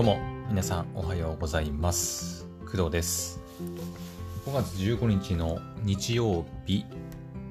[0.00, 2.48] どうも皆さんおはようございます。
[2.64, 3.38] 工藤です。
[4.46, 6.86] 5月15日の日曜日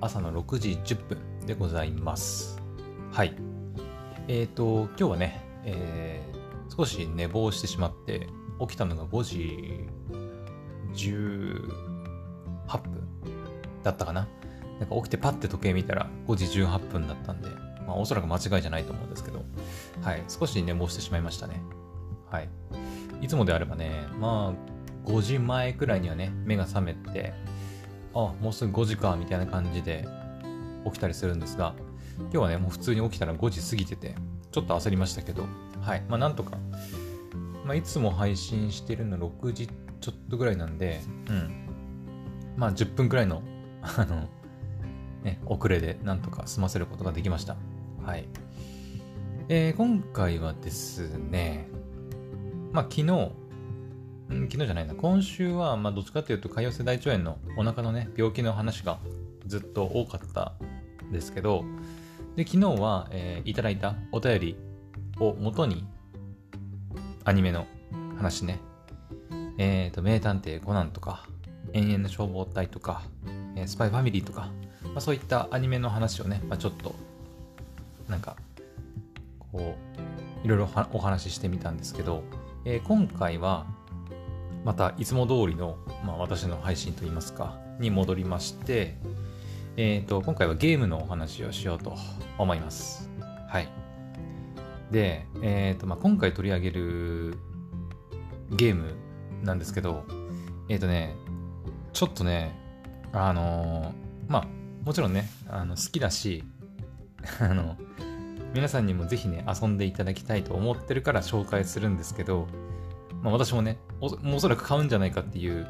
[0.01, 2.59] 朝の6時10分でございます。
[3.11, 3.35] はい。
[4.27, 8.27] えーと今日はね、えー、少し寝坊してしまって
[8.59, 9.87] 起きたのが5時
[10.95, 13.07] 18分
[13.83, 14.27] だったかな。
[14.79, 17.49] なんか起きてパッて時計見たら5時18分だったんで、
[17.85, 19.45] まあおそらく間違いじゃないと思うんですけど、
[20.01, 21.61] はい、少し寝坊してしまいましたね。
[22.29, 22.49] はい。
[23.21, 27.33] いつもであればね、まあ、5時前くらいにはね、目が覚めて、
[28.13, 30.07] あ、もうすぐ5時か、みたいな感じで
[30.85, 31.75] 起きたりするんですが、
[32.17, 34.15] 今日はね、もう普通に起きたら5時過ぎてて、
[34.51, 35.45] ちょっと焦りましたけど、
[35.81, 36.03] はい。
[36.07, 36.57] まあ、なんとか、
[37.65, 39.69] まあ、いつも配信してるの6時
[40.01, 41.67] ちょっとぐらいなんで、うん。
[42.57, 43.41] まあ、10分くらいの、
[43.81, 44.27] あの、
[45.23, 47.55] ね、遅れでなんとか済ませることができました。
[48.05, 48.27] はい。
[49.49, 51.68] えー、今回はですね、
[52.71, 53.31] まあ、昨日、
[54.29, 58.99] 昨日じゃないな、今週は、まあ、どっちかというと、潰瘍性大腸炎のお腹のね、病気の話が
[59.47, 60.53] ずっと多かった
[61.11, 61.63] ですけど、
[62.35, 64.55] で、昨日は、えー、いただいたお便り
[65.19, 65.83] をもとに、
[67.25, 67.65] アニメの
[68.17, 68.59] 話ね、
[69.57, 71.27] えっ、ー、と、名探偵コナンとか、
[71.73, 73.01] 永遠の消防隊とか、
[73.55, 74.51] えー、スパイファミリーとか、
[74.83, 76.93] まあ、そういったアニメの話をね、まあ、ちょっと、
[78.07, 78.35] なんか、
[79.51, 79.75] こ
[80.43, 82.23] う、いろいろお話ししてみたんですけど、
[82.71, 83.65] えー、今回は
[84.63, 88.95] またいつも通りの、まあ、私の配信といいますかに戻りまして、
[89.75, 91.95] えーと、今回はゲームのお話をしようと
[92.37, 93.09] 思います。
[93.47, 93.67] はい。
[94.91, 97.37] で、えーとまあ、今回取り上げる
[98.51, 98.93] ゲーム
[99.41, 100.03] なんですけど、
[100.69, 101.15] えっ、ー、とね、
[101.91, 102.55] ちょっとね、
[103.13, 104.47] あのー、まあ、
[104.85, 106.43] もちろんね、あの好きだし、
[107.41, 107.77] あの、
[108.53, 112.47] 皆さんにもぜひね、遊んでいただきたいと思ってるから紹介するんですけど、
[113.21, 115.67] まあ私もね、おもうおそらく買うんじゃないかっていう、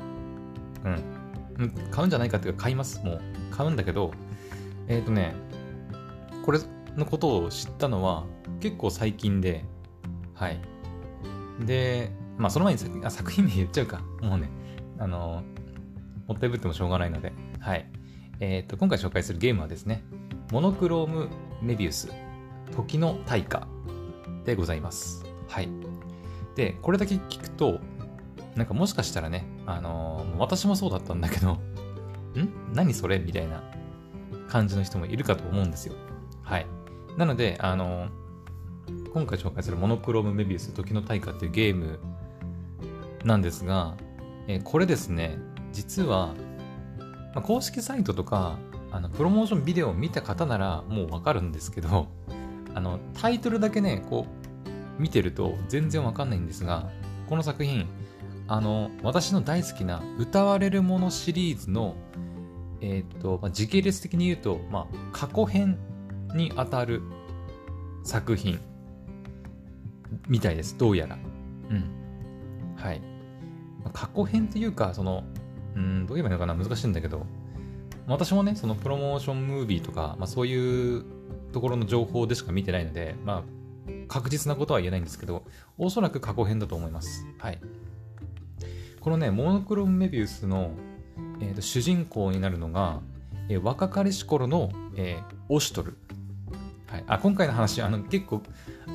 [1.57, 3.03] うん、買うんじゃないかっていうか買います。
[3.03, 4.11] もう買うんだけど、
[4.87, 5.33] えっ、ー、とね、
[6.45, 6.59] これ
[6.95, 8.25] のことを知ったのは
[8.61, 9.65] 結構最近で、
[10.33, 10.59] はい。
[11.65, 14.01] で、まあその前にあ作品名言っちゃうか。
[14.21, 14.49] もうね、
[14.99, 15.43] あの
[16.27, 17.89] もったいぶってもしょうがないので、はい。
[18.39, 20.03] えっ、ー、と、今回紹介するゲームはですね、
[20.51, 21.27] モノクローム
[21.61, 22.09] メビウス
[22.75, 23.67] 時の大化
[24.45, 25.25] でございます。
[25.47, 25.69] はい。
[26.55, 27.79] で、これだけ聞くと、
[28.55, 31.59] なんかもしかしたらね、あのー、私もそうだったんだけど、ん？
[32.73, 33.63] 何それみたいな
[34.47, 35.93] 感じの人もいるかと思うんですよ。
[36.43, 36.67] はい。
[37.17, 41.99] なので、あのー、今回紹介するモノクロームメビウス時の大化っていうゲーム
[43.23, 43.95] なんですが、
[44.47, 45.37] えー、これですね、
[45.71, 46.33] 実は、
[47.33, 48.57] まあ、公式サイトとか、
[48.91, 52.07] あのプロモーションビデオを見た方ならもうわかるんですけど、
[52.73, 54.25] あの、タイトルだけね、こ
[54.97, 56.89] う、見てると全然わかんないんですが、
[57.27, 57.87] この作品、
[58.47, 61.95] あの、私の大好きな歌われるものシリーズの、
[62.81, 65.77] えっ、と、まあ、時系列的に言うと、まあ、過去編
[66.33, 67.01] にあたる
[68.03, 68.59] 作品
[70.27, 70.77] みたいです。
[70.77, 71.17] どうやら。
[71.69, 72.75] うん。
[72.75, 73.01] はい。
[73.83, 75.23] ま、過去編というか、その、
[75.75, 77.25] うん、どう言えばいいのかな難しいんだけど、
[78.07, 81.05] 私もね、そのプロモーションムービーとか、まあ、そういう
[81.51, 83.43] ところの情報でしか見てないので、ま
[83.87, 85.43] あ、確実なことは言えないんですけど、
[85.77, 87.25] おそらく過去編だと思います。
[87.37, 87.59] はい。
[88.99, 90.71] このね、モノクロムメビウスの、
[91.39, 93.01] えーと、主人公になるのが、
[93.47, 95.97] えー、若かりし頃の、えー、オシュトル。
[96.87, 98.41] はい、あ今回の話あの結構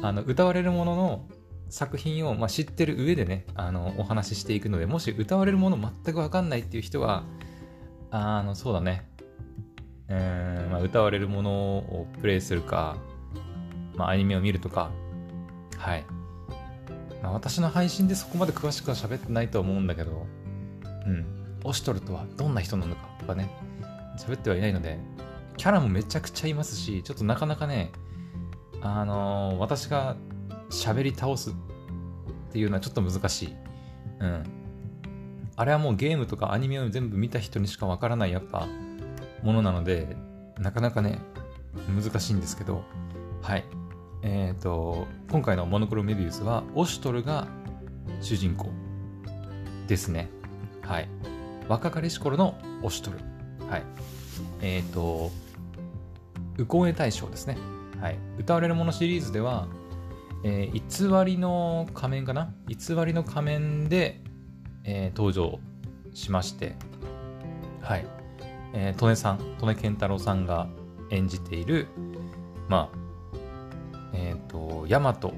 [0.02, 1.26] あの歌われるものの
[1.70, 7.24] 作品を、まあ、知ってる上でねあのお話ししていくのでもし歌われるもの全く分かんないっていう人は
[8.10, 9.08] あのそうだね
[10.08, 12.96] えー、まあ、歌われるものをプレイするか、
[13.96, 14.90] まあ、アニメを見るとか、
[15.78, 16.04] はい。
[17.22, 20.26] まあ、私の配信でそこまで詳しくは喋ってないと思うんだけど、
[21.06, 21.58] うん。
[21.64, 23.50] オシトルとはどんな人なのかとかね、
[24.18, 24.98] 喋ってはいないので、
[25.56, 27.90] キャラもめちゃくちゃいますし、ちょっとなかなかね、
[28.80, 30.16] あのー、私が
[30.70, 31.52] 喋り倒すっ
[32.52, 33.54] ていうのはちょっと難しい。
[34.20, 34.42] うん。
[35.56, 38.66] あれはもうゲームとかアニメを全部見た人にしかわからない、やっぱ、
[39.44, 40.16] ものなので、
[40.58, 41.20] なかなかね、
[41.88, 42.82] 難しいんですけど、
[43.42, 43.64] はい。
[44.22, 47.46] えっ、ー、と、今回のモノクロメビウスは、オシュトルが
[48.22, 48.70] 主人公
[49.86, 50.30] ですね。
[50.80, 51.08] はい。
[51.68, 53.18] 若かりし頃のオシュトル。
[53.68, 53.82] はい。
[54.62, 55.30] えっ、ー、と、
[56.56, 57.58] ウコンエ大賞ですね。
[58.00, 58.18] はい。
[58.38, 59.68] 歌われるものシリーズでは、
[60.42, 62.54] えー、偽りの仮面かな？
[62.66, 64.22] 偽りの仮面で、
[64.84, 65.58] えー、登場
[66.14, 66.76] しまして、
[67.82, 68.06] はい。
[68.74, 70.68] えー、利根さん、利根健太郎さんが
[71.10, 71.86] 演じている、
[72.68, 72.98] まあ、
[74.12, 75.32] えっ、ー、と、ヤマト、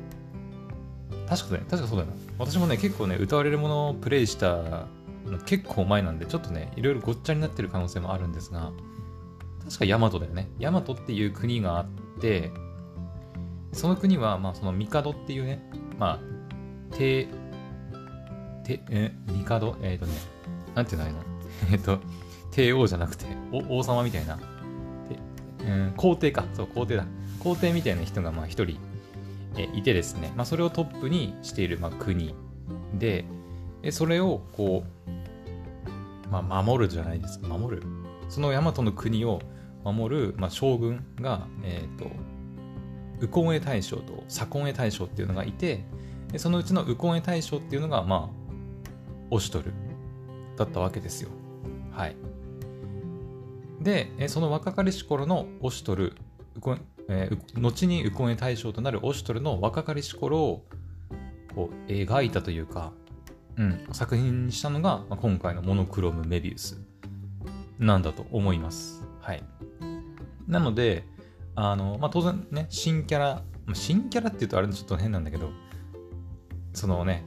[1.28, 2.14] 確かね、確かそうだよな。
[2.38, 4.86] 私もね、結構ね、歌われるものをプレイした
[5.26, 8.72] の結構前なんで、ちょっとね、いろいろごっちゃになってる可能性もあるんですが、
[9.64, 10.48] 確かヤマトだよね。
[10.58, 11.86] ヤマトっていう国があっ
[12.20, 12.52] て、
[13.72, 15.62] その国は、まあ、その帝っていうね、
[15.98, 17.28] まあ、帝、
[18.64, 20.12] 帝、え、帝、えっ、ー、とね、
[20.74, 21.20] なんていうのあれの
[21.72, 21.98] えっと、
[22.56, 23.26] 帝王じゃなくて、
[23.68, 24.38] 王様みたいな、
[25.60, 27.04] うん、皇帝か、そう、皇帝だ。
[27.40, 28.78] 皇帝みたいな人が、まあ、一人、
[29.58, 32.34] えいてですね、まあ、それをトップにしている、まあ、国
[32.94, 33.26] で、
[33.90, 37.82] それを、こう、まあ、守るじゃないですか、守る。
[38.30, 39.42] その大和の国を
[39.84, 42.10] 守る、まあ、将軍が、えっ、ー、と、
[43.20, 45.84] 右近衛大将と左近衛大将っていうのがいて、
[46.38, 48.54] そのうちの右近衛大将っていうのが、まあ、
[49.30, 49.74] オシュトル
[50.56, 51.28] だったわけですよ。
[51.92, 52.16] はい。
[53.86, 56.16] で、その若かりし頃のオシュトル、
[57.08, 60.64] えー、後に右近衛大将となるオシュトルの若かりし頃を
[61.54, 62.92] こう描いたというか、
[63.56, 66.80] うん、作品にしたのが、今回のモノクロームメビウス
[67.78, 69.04] なんだと思います。
[69.20, 69.44] はい。
[70.48, 71.04] なので、
[71.54, 73.42] あの、まあ、当然ね、新キャラ、
[73.72, 75.50] 新キャラって言うとあれちょっと変なんだけど、
[76.72, 77.24] そのね、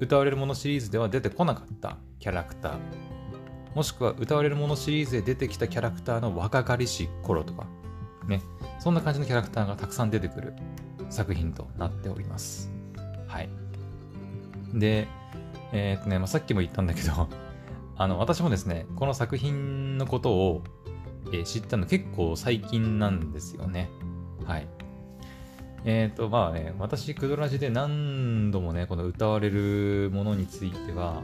[0.00, 3.09] 歌われるものシリーズでは出てこなかったキャラクター、
[3.74, 7.66] もしくは歌われるものシリーズで出てきたキャラクターの若かりし頃とか、
[8.26, 8.42] ね、
[8.78, 10.54] そんな感じのキャラクターがたくさん出てくる
[11.08, 12.70] 作品となっております。
[13.26, 13.48] はい。
[14.74, 15.06] で、
[15.72, 17.28] えー、っとね、まあ、さっきも言ったんだけど
[17.96, 20.62] あの、私もですね、この作品のことを、
[21.32, 23.88] えー、知ったの結構最近なんですよね。
[24.44, 24.66] はい。
[25.84, 31.22] えっ、ー、と、まあね、私、クドラジで何度もね、この歌われるものについては、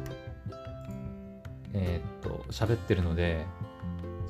[1.76, 3.44] えっ、と、喋ってるので、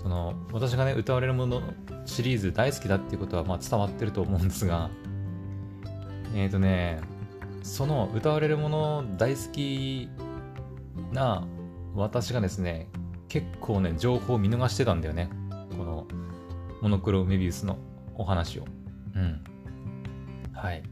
[0.02, 1.62] その、私がね、歌われるもの
[2.04, 4.90] シリーズ大好きだっていうことは、まあ伝わってると思うんですが、
[6.34, 7.00] えっ、ー、とね、
[7.62, 10.08] その歌われるもの大好き
[11.12, 11.46] な
[11.94, 12.88] 私がですね、
[13.28, 15.31] 結構ね、情報を見逃してたんだよね。
[15.76, 16.06] この、
[16.82, 17.78] モノクロメビウスの
[18.14, 18.64] お話を。
[19.14, 19.42] うん。
[20.52, 20.82] はい。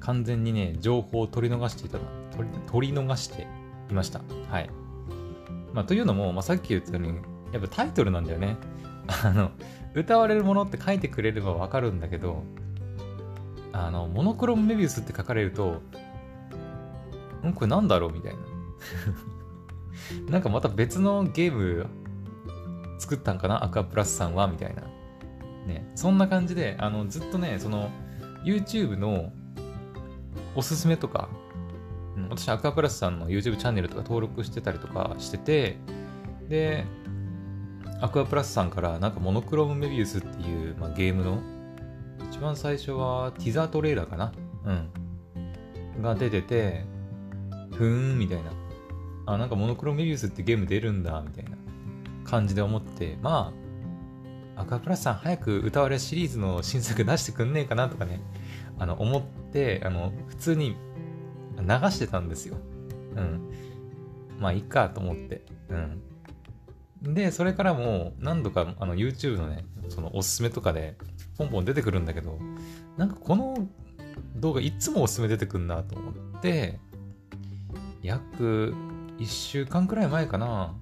[0.00, 1.98] 完全にね、情報を取り逃していた、
[2.70, 3.46] 取り逃して
[3.90, 4.20] いました。
[4.48, 4.70] はい。
[5.78, 7.08] まあ、というのも、まあ、さっき言ったように、
[7.52, 8.56] やっぱタイトルなんだよね。
[9.24, 9.52] あの、
[9.94, 12.42] 歌われるものって書いてくれればわかるんだけど、
[13.72, 15.80] あの、モノクロメビウスって書かれると、
[17.46, 18.38] んこれなんだろうみたいな。
[20.32, 21.86] なんかまた別のゲーム
[22.98, 23.62] 作ったんかな？
[23.62, 24.82] アクアプラスさんはみたいな。
[25.68, 25.88] ね。
[25.94, 27.88] そんな感じで、あの、ずっとね、その、
[28.42, 29.30] YouTube の
[30.56, 31.28] おすすめとか、
[32.30, 35.76] 私、アクアプラスさんの YouTube チャンネルとか登録してたりとかしてて、
[36.48, 36.84] で、
[38.00, 41.40] アクアプラスさんからなんかモノクロームメビウスっていう、まあ、ゲームの
[42.30, 44.32] 一番最初はティザートレーラーかな？
[44.64, 46.02] うん。
[46.02, 46.84] が出てて、
[47.72, 48.52] ふーんみたいな。
[49.26, 51.56] あ、なんかモノクロメビウスってゲーム出るんだみたいな
[52.24, 53.52] 感じで思って、ま
[54.56, 58.20] あ、アクアプラスさん早く歌われシリーズの新作出してくんねえかなとかね、
[58.78, 59.22] あの、思っ
[59.52, 60.76] て、あの、普通に
[61.62, 62.56] 流してたんですよ。
[63.16, 63.50] うん。
[64.38, 65.44] まあ、いいかと思って。
[65.68, 66.02] うん。
[67.14, 70.96] で、それからも何度かあの YouTube のね、そのおすすめとかで
[71.36, 72.38] ポンポン出てくるんだけど、
[72.96, 73.68] なんかこの
[74.36, 76.78] 動画いつもおすすめ出てくんなと思って、
[78.02, 78.74] 約
[79.18, 80.74] 1週間くらい前かな。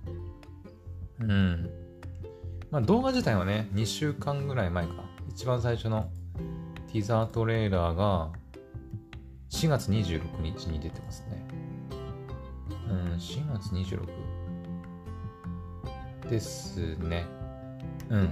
[1.21, 1.71] うん。
[2.71, 4.93] まあ動画自体はね、2週間ぐらい前か。
[5.29, 6.11] 一番最初の
[6.93, 8.31] ティザートレーラーが
[9.51, 11.47] 4月26日に出てますね。
[12.89, 14.37] うん、4月26。
[16.29, 17.25] ですね。
[18.11, 18.29] うん。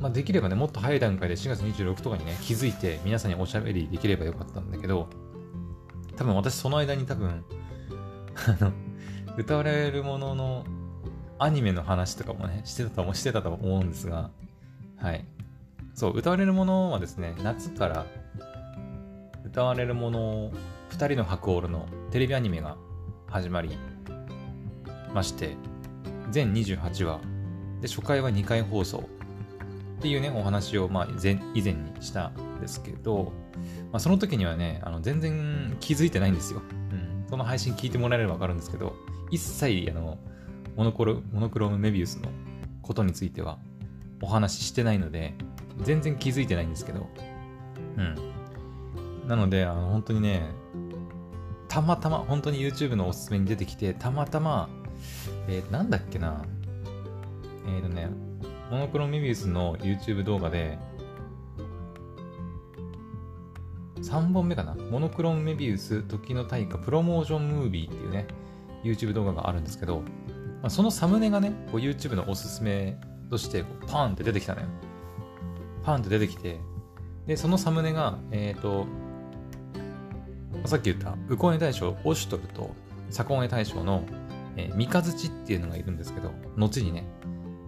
[0.00, 5.08] まあ、できればね、もっと早い段階で4月26とかにね、気づいて皆さんにおしゃべりできればよかったんだけど、
[6.16, 7.44] 多分私その間に多分、
[8.60, 8.72] あの、
[9.36, 10.64] 歌われるものの
[11.38, 14.30] アニメの話とかもね、してたともしてたと思うんですが、
[14.96, 15.24] はい。
[15.94, 18.06] そう、歌われるものはですね、夏から
[19.58, 20.52] 歌われるもの
[20.90, 22.76] 2人の白オールのテレビアニメが
[23.26, 23.76] 始まり、
[25.12, 25.56] まして、
[26.30, 27.20] 全28話、
[27.80, 28.98] で、初回は2回放送
[29.98, 31.08] っていうね、お話を、まあ、
[31.54, 33.32] 以前にしたんですけど、
[33.90, 36.62] まあ、その時にはね、あの全然気づいてないんですよ。
[36.92, 37.26] うん。
[37.28, 38.94] その配信聞いてもらえればわかるんですけど、
[39.32, 40.18] 一切、あの、
[40.76, 42.28] モノクロモノクロームメビウスの
[42.82, 43.58] ことについては
[44.22, 45.34] お話ししてないので、
[45.82, 47.08] 全然気づいてないんですけど、
[47.96, 48.37] うん。
[49.28, 50.50] なので、あの、本当にね、
[51.68, 54.70] たまたま、本当に YouTube のおすすめに出てきて、たまたま、
[55.48, 56.42] えー、なんだっけな。
[57.66, 58.08] えっ、ー、とね、
[58.70, 60.78] モノクロメビウスの YouTube 動画で、
[64.00, 64.74] 3本目かな。
[64.74, 68.26] モノクロームメビウス、時の大化、プロモーションムービーっていうね、
[68.82, 70.00] YouTube 動画があるんですけど、
[70.62, 74.68] まあ、そのサムネがね、こう YouTube のおすすめとしてこうパーンって出てきたのよ。
[75.84, 76.58] パーンって出てきて、
[77.26, 78.86] で、そのサムネが、えっ、ー、と、
[80.64, 82.74] さっき言った、ウコネ大将、オシュトルと、
[83.10, 84.04] サコネ大将の、
[84.56, 87.04] えー、三日月っていうのがいるんですけど、後にね。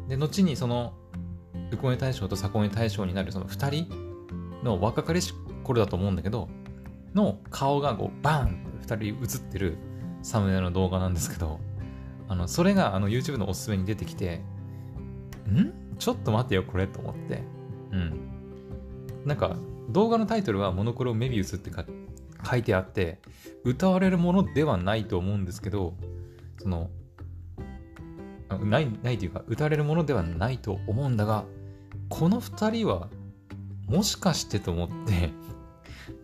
[0.09, 0.93] で、後にその、
[1.71, 3.89] ウコネ大将とサコネ大将になるその二人
[4.65, 5.33] の若かりし
[5.63, 6.49] 頃だと思うんだけど、
[7.15, 8.51] の顔がこう、バーンっ
[8.87, 9.79] て二人映ってる
[10.23, 11.59] サムネの動画なんですけど、
[12.29, 14.43] あの、それがあの YouTube のおすすめに出てきて、
[15.49, 15.73] ん？
[15.99, 17.43] ちょっと待ってよ、これと思って。
[17.93, 18.21] うん。
[19.25, 19.57] なんか、
[19.91, 21.85] 動画のタイトルはモノクロメビウスって書
[22.45, 23.21] 書いてあって、
[23.65, 25.95] 歌われるものではないと思うんですけど、
[26.59, 26.91] その、
[28.65, 31.45] ない、ないというか、歌われるものではないと思うんだが、
[32.09, 33.09] この2人は、
[33.87, 35.31] もしかしてと思って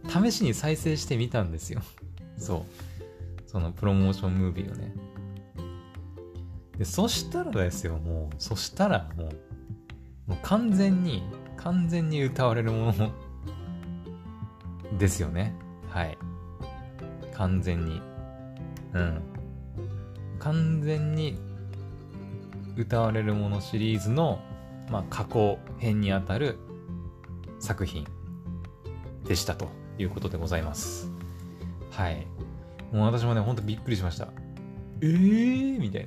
[0.08, 1.82] 試しに再生してみたんですよ
[2.38, 2.62] そう。
[3.46, 4.92] そのプロモーションムービーをね。
[6.78, 11.22] で、そしたらですよ、もう、そしたらもう、もう完全に、
[11.56, 13.12] 完全に歌われるもの
[14.98, 15.54] ですよね。
[15.96, 16.18] はい。
[17.32, 18.02] 完全に。
[18.92, 19.22] うん。
[20.38, 21.38] 完全に
[22.76, 24.38] 歌われるものシリーズの、
[24.90, 26.58] まあ、過去編にあたる
[27.60, 28.06] 作品
[29.24, 31.10] でしたということでございます。
[31.90, 32.26] はい。
[32.92, 34.28] もう私もね、ほんとびっくりしました。
[35.00, 35.80] えー？
[35.80, 36.06] みたい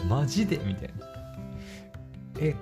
[0.00, 0.06] な。
[0.10, 0.58] マジで？
[0.58, 1.06] みたいな。
[2.40, 2.56] え、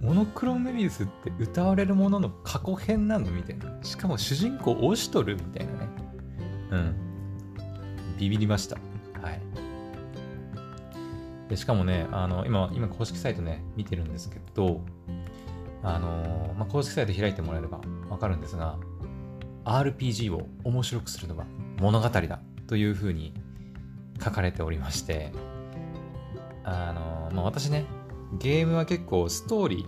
[0.00, 3.78] モノクロメビウスって歌われるものの過去編なのみたいな。
[3.82, 5.88] しかも主人公押しとるみたいなね。
[6.70, 6.96] うん。
[8.18, 8.76] ビビりました。
[9.20, 9.40] はい。
[11.48, 14.80] でしかもね、あの、今、今公式サイトね、見てるんですけど、
[15.82, 17.80] あのまあ、公式サイト開いてもらえれば
[18.10, 18.78] わかるんですが、
[19.64, 21.44] RPG を面白くするのは
[21.80, 23.34] 物語だというふうに
[24.22, 25.32] 書かれておりまして、
[26.64, 27.84] あのまあ、私ね、
[28.38, 29.86] ゲームは結構ストーリ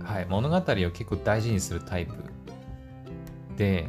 [0.00, 2.14] ー、はい、物語を結構大事にするタイプ
[3.56, 3.88] で、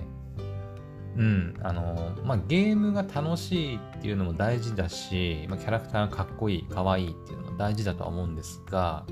[1.17, 9.05] うん、あの、まあ、ゲームが楽しいっていうのも大事だし、まあ、キャラクターがかっこいい、かわいいっていうのも大事だとは思うんですが、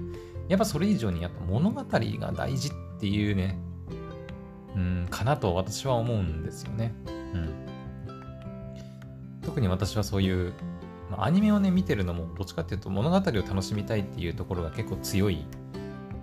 [0.47, 3.57] やっぱそれ以上にやっぱ物語が大事っていうね、
[4.75, 6.93] うん、かなと私は思うんですよね。
[7.07, 7.67] うん。
[9.43, 10.53] 特に私はそういう
[11.11, 15.45] まあ、アニメをね、見てるのも、どっちかっていうと物語を楽しみたいっていうところが結構強い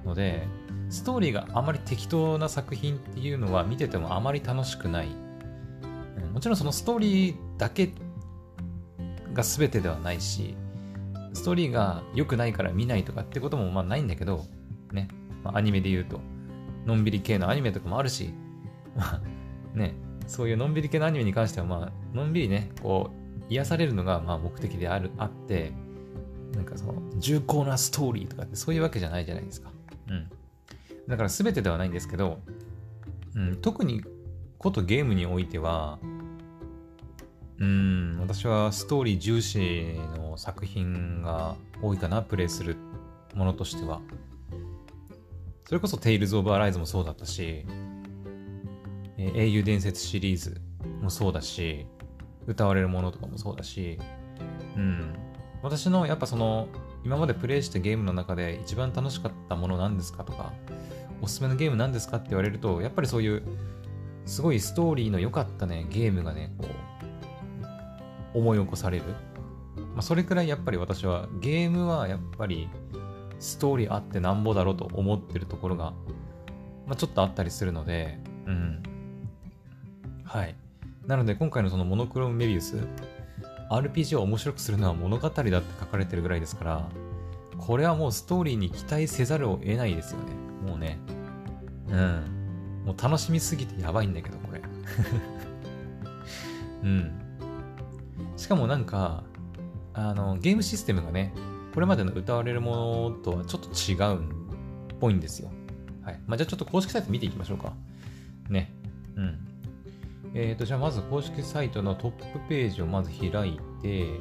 [0.04, 0.48] ので、
[0.88, 5.08] ストーリーがあまり適当な作品っていうのは見ててもあまり楽しくない。
[5.08, 7.92] うん、もちろんそのストーリーだけ
[9.34, 10.56] が全てではないし、
[11.34, 14.46] ストーリーが良くないから見ないとかってこともまあないんだけど、
[14.92, 15.08] ね、
[15.44, 16.20] まあ、アニメで言うと、
[16.86, 18.32] のんびり系のアニメとかもあるし、
[19.74, 19.94] ね、
[20.26, 23.17] そういうのんびり系のアニメに関してはまあ、のんびりね、こう、
[23.48, 25.72] 癒されるのがまあ目的であるあって
[26.54, 29.70] なんかその重厚なストーリーとかってそういうわけじゃないじゃないですか。
[30.08, 30.28] うん。
[31.08, 32.40] だから全てではないんですけど、
[33.34, 34.02] うん、特に
[34.58, 35.98] ことゲームにおいては、
[37.58, 39.84] うん、私はストーリー重視
[40.16, 42.76] の作品が多いかな、プレイする
[43.34, 44.00] ものとしては。
[45.64, 47.64] それこそ Tales of Arise もそうだったし、
[49.18, 50.60] え英雄伝説シリーズ
[51.02, 51.86] もそうだし、
[52.48, 53.98] 歌われるものとかもそうだし、
[54.76, 55.14] うん。
[55.62, 56.68] 私のやっぱその、
[57.04, 60.52] 今までプレイしたゲームの中で一番楽しかったものなんですかとか、
[61.20, 63.42] おすすめのゲームなんですかって言われると、やっぱりそういう、
[64.24, 66.66] すごいストーリーの良かったね、ゲームがね、こ
[68.34, 69.04] う、思い起こされる。
[69.94, 72.68] まあ、それくらいやっぱり私は、ゲームはやっぱり、
[73.38, 75.92] ストーリーあってなんぼだろうと思ってるところが、
[76.86, 78.82] まあ、ちょっとあったりするので、うん。
[80.24, 80.54] はい。
[81.08, 82.76] なので今回のそのモノクロムメビウス、
[83.70, 85.50] RPG を面白くするのは物語だって
[85.80, 86.86] 書かれてるぐらいですから、
[87.56, 90.26] これはもうストーリーに期待せざるを得ないですよね。
[90.68, 90.98] もうね。
[91.88, 92.82] うん。
[92.84, 94.60] もう楽しみすぎてやばいんだけど、これ。
[96.84, 97.10] うん。
[98.36, 99.24] しかもなんか、
[99.94, 101.32] あの、ゲームシステムがね、
[101.72, 104.18] これまでの歌われるものとはちょっと違う
[104.92, 105.50] っぽいんですよ。
[106.02, 106.20] はい。
[106.26, 107.72] まあ、じゃあちょっと公式サイト見ていきましょうか。
[108.50, 108.74] ね。
[109.16, 109.47] うん。
[110.34, 114.20] え、ー、と、じゃあまず公式サイトのトップページをまず開いて、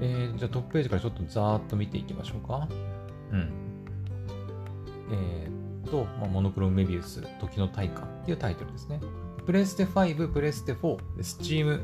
[0.00, 2.68] えー、じゃあトップページからちょっとざーっと見ていきましょうか。
[3.32, 3.52] うん。
[5.10, 9.00] えっ、ー、と、まあ、モノクロメビウス、時の大化っていうタイトルですね。
[9.46, 11.80] プレステ5、プレステ4、スチーム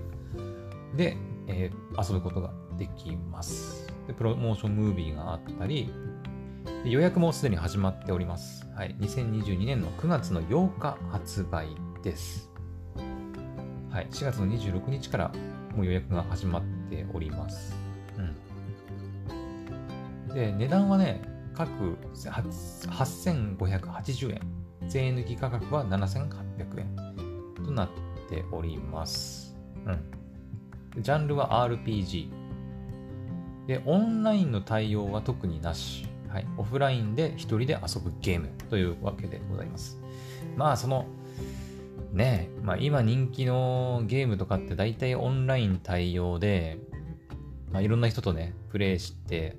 [0.94, 3.88] で、えー、遊ぶことができます。
[4.06, 5.90] で、プロモーションムービーがあったり、
[6.84, 8.68] 予約もすでに始まっております。
[8.74, 8.94] はい。
[9.00, 11.68] 2022年の9月の8日発売
[12.02, 12.50] です。
[13.90, 14.08] はい。
[14.10, 15.32] 4月の26日から
[15.74, 17.74] もう予約が始まっております。
[18.18, 18.22] う
[20.30, 20.34] ん。
[20.34, 21.22] で、値段はね、
[21.54, 24.40] 各8580円。
[24.88, 26.96] 税抜き価格は7800円
[27.64, 27.88] となっ
[28.28, 29.56] ております。
[29.86, 29.98] うん。
[31.02, 32.28] ジャンルは RPG。
[33.66, 36.06] で、オンラインの対応は特になし。
[36.34, 40.00] はい、オフラインで一人で遊ぶゲームというわけでございます。
[40.56, 41.06] まあ、その、
[42.12, 46.78] ねまあ、今人気のゲームとかって大体オンライン対応で、
[47.70, 49.56] まあ、いろんな人とね、プレイして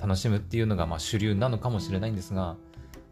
[0.00, 2.56] 楽しむっていうのがまあ主流なのかもしれないんですが、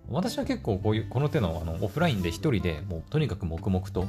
[0.08, 4.08] 私は結構こういう、この手のあのオフラインで一人でもうとにかく黙々と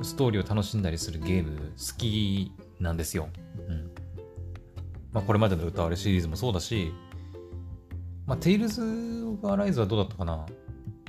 [0.00, 3.28] ストーリーを楽しんだりするゲーム好きなんですよ。
[3.68, 3.90] うん。
[5.12, 6.94] まあこれまでの歌われシリーズもそうだし、
[8.30, 8.80] まあ、テイルズ・
[9.26, 10.46] オブ・アライズはどうだったかな？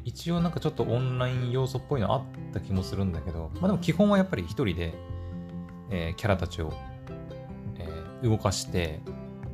[0.06, 4.96] 一応なんかちょっとオンライン要素っぽいのあった気もするんだけど、まあでも基本はやっぱり一人で、
[5.92, 6.74] えー、キャラたちを、
[7.78, 9.02] えー、動かして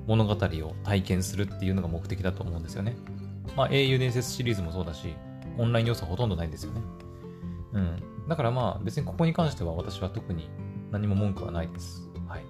[0.05, 2.95] 物語を体験するっていうのが目的だと思うんですよね。
[3.57, 5.13] まあ英雄伝説シリーズもそうだし、
[5.57, 6.81] オンライン要素ほとんどないんですよね。
[7.74, 8.29] うん。
[8.29, 10.50] だからまあ別にここに関しては私は特に
[10.89, 12.07] 何も文句はないです。
[12.29, 12.45] はい。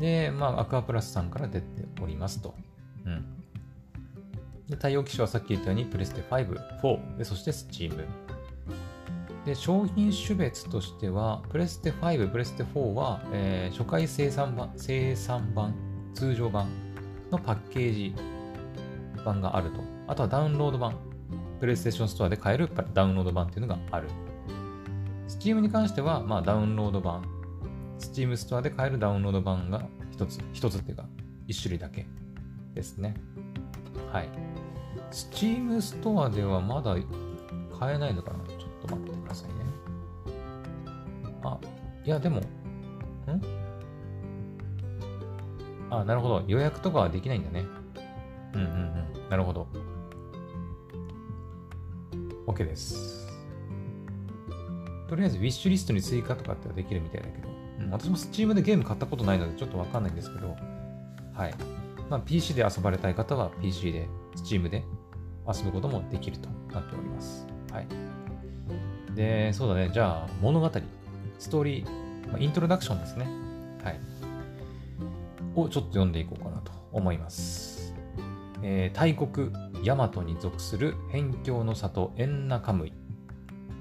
[0.00, 2.56] で、まあアクアプラスさんから出ておりますと。
[3.06, 3.30] うん。
[4.68, 8.04] で対応機種はさっき言ったようにプレステ5、4で、そして Steam。
[9.44, 15.74] で、商品種別としては、プレステ5、プレステ4は、えー、初回生産版、生産版、
[16.14, 16.68] 通常版
[17.30, 18.14] のパッケージ
[19.22, 19.80] 版があると。
[20.06, 20.96] あとはダウンロード版、
[21.60, 24.08] プレイステーションストアで買えるダウンロード版っていうのがある。
[25.28, 27.22] Steam に関しては、まあ、ダウンロード版、
[27.98, 31.04] Steam ストアで買えるダウンロード版が一つ、一つっていうか、
[31.46, 32.06] 一種類だけ
[32.74, 33.14] ですね。
[34.10, 34.43] はい。
[35.14, 36.96] Steam ストアではまだ
[37.78, 39.54] 買えないのかなちょっと待ってくださいね。
[41.44, 41.56] あ、
[42.04, 42.42] いや、でも、ん？
[45.90, 46.42] あ、なるほど。
[46.48, 47.64] 予約とかはできないんだね。
[48.54, 49.30] うんうんうん。
[49.30, 49.68] なるほど。
[52.48, 53.28] OK です。
[55.08, 57.48] とりあえず、ウィッシュリストに追加とかってはできるみたいだけど、
[57.80, 60.56] うん、私も Steam でゲーム買ったことないのでちょっとわかんないんですけど、
[61.34, 61.54] はい。
[62.10, 64.84] まあ、PC で遊ばれたい方は PC で、Steam で
[65.46, 67.46] 遊ぶこともできるとなっております。
[67.70, 67.86] はい。
[69.14, 69.90] で、そうだね。
[69.92, 70.70] じゃあ、物語、
[71.38, 73.26] ストーリー、まあ、イントロダクションですね。
[73.82, 74.00] はい。
[75.54, 77.94] をちょっと読んでいこうかなと思います。
[78.62, 79.50] えー、大国、
[79.82, 82.92] ヤマトに属する辺境の里、エンナカムイ。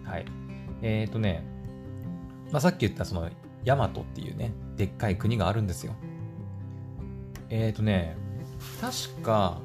[0.04, 0.26] はい。
[0.82, 1.46] えっ、ー、とね、
[2.52, 3.30] まあ、さっき言ったその、
[3.64, 5.96] ヤマトっていうね、でっかい国があるんですよ。
[7.50, 8.18] えっ、ー、とね、
[8.82, 9.62] 確か、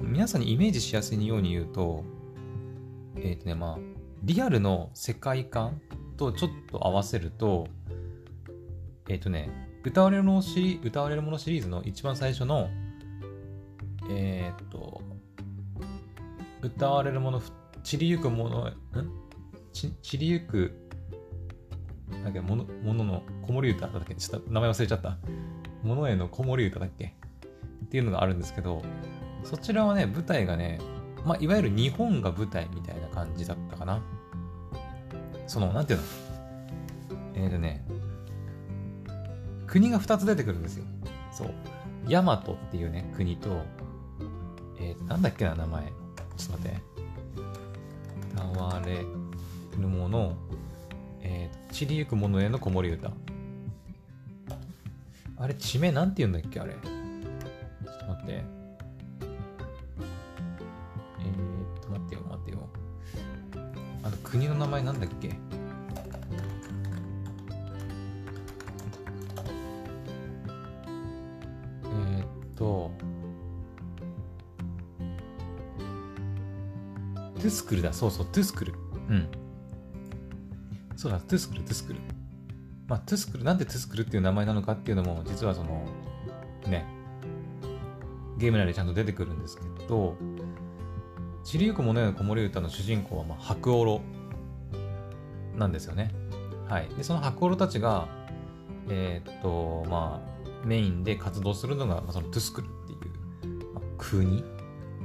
[0.00, 2.04] 皆さんにイメージしやすいように言うと、
[3.16, 3.78] えっ、ー、とね、まあ、
[4.22, 5.80] リアルの世界観
[6.16, 7.66] とちょっと合わせると、
[9.08, 9.50] えっ、ー、とね、
[9.84, 12.68] 歌われるものシリ歌われるものシリーズの一番最初の、
[14.10, 15.00] えっ、ー、と、
[16.62, 17.42] 歌われるもの、
[17.82, 18.74] 散りゆくもの、ん？
[19.72, 20.72] 散りゆく、
[22.24, 24.14] なんかもの、ものの子守歌だっけ？
[24.14, 25.18] ちょっと名前忘れちゃった。
[25.82, 27.14] ものへの子守歌だっけ？
[27.84, 28.82] っていうのがあるんですけど、
[29.44, 30.80] そちらはね、舞台がね、
[31.24, 34.02] まあ、いわゆる日本が舞台みたいな感じだったかな。
[35.46, 36.04] その、なんていうの？
[37.34, 37.84] えっ、ー、とね、
[39.66, 40.84] 国が2つ出てくるんですよ。
[41.32, 41.54] そう。
[42.08, 43.62] ヤマトっていうね、国と、
[44.78, 45.84] えー、なんだっけな、名前。
[46.36, 46.80] ちょっと待って。
[48.36, 48.98] 戯れ
[49.80, 50.36] るもの、
[51.20, 53.10] えー、散りゆくものへの子守歌。
[55.36, 56.72] あれ、地名なんて言うんだっけ、あれ？
[56.72, 58.57] ちょっと待って。
[64.38, 65.28] 国の名前なんだっけ？
[71.82, 72.92] えー、っと、
[77.34, 77.92] トゥスクルだ。
[77.92, 78.74] そうそう、トゥスクル。
[79.08, 79.28] うん。
[80.94, 81.98] そうだ、トゥスクル、トゥスクル。
[82.86, 85.84] まあ、トゥスクル、なんでトゥスクルっていう名前なのかっていうのも、実はその、
[86.68, 86.86] ね、
[88.38, 90.16] ゲーム内でちゃんと出てくるんですけど、
[91.42, 94.00] 散りゆくものよ子守歌の主人公は、まあ、白オロ
[95.58, 96.14] なんですよね。
[96.68, 96.88] はい。
[96.96, 98.08] で、その白オロたちが、
[98.88, 102.96] えー、っと、まあ、メインで活動するのが、まあ、そのトゥスクルってい
[103.60, 104.42] う、まあ、国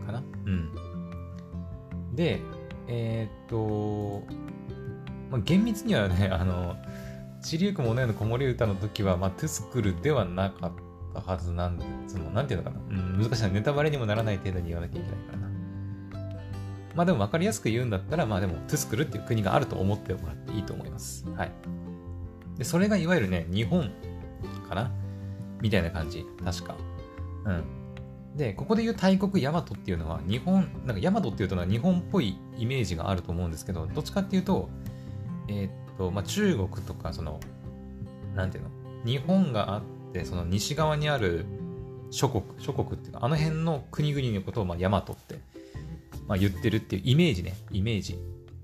[0.06, 0.24] かな？
[0.46, 0.70] うん。
[2.16, 2.42] で、
[2.88, 4.26] えー、っと、
[5.32, 6.76] まあ、厳密にはね、 あの、
[7.42, 10.72] 散りゆくものへの子守歌の時は、まあ、トゥスクルではなかっ
[11.14, 12.82] たはずなんで、その、なんていうのかな？
[12.90, 13.50] うん、難しいな。
[13.50, 15.53] ネタバレにもならない程度に言わなきゃいけないからな。
[16.96, 21.26] まあでも分かりやすく言うんだったら、まあでも、トゥスクルっていう国があると思ってもらっていいと思います。
[21.36, 21.52] はい。
[22.58, 23.90] で、それがいわゆるね、日本
[24.70, 24.92] かな？
[25.62, 26.26] みたいな感じ。
[26.44, 26.76] 確か。
[27.46, 27.64] うん。
[28.36, 34.70] で、ここで言う大国ヤマトっていうのは、日本、なんかヤマトっていうとは日本っぽいイメージがあると思うんですけど、どっちかっていうと、
[35.48, 37.40] えー、っと、まあ、中国とか、その、
[38.36, 38.70] なんていうの？
[39.06, 39.82] 日本があっ
[40.14, 41.46] て、その西側にある
[42.10, 45.40] 諸国、諸国っていうか、あの辺の国々のことを、まあ、ヤマトって、
[46.28, 48.18] まあ、言ってるっていうイメージね、イメージ。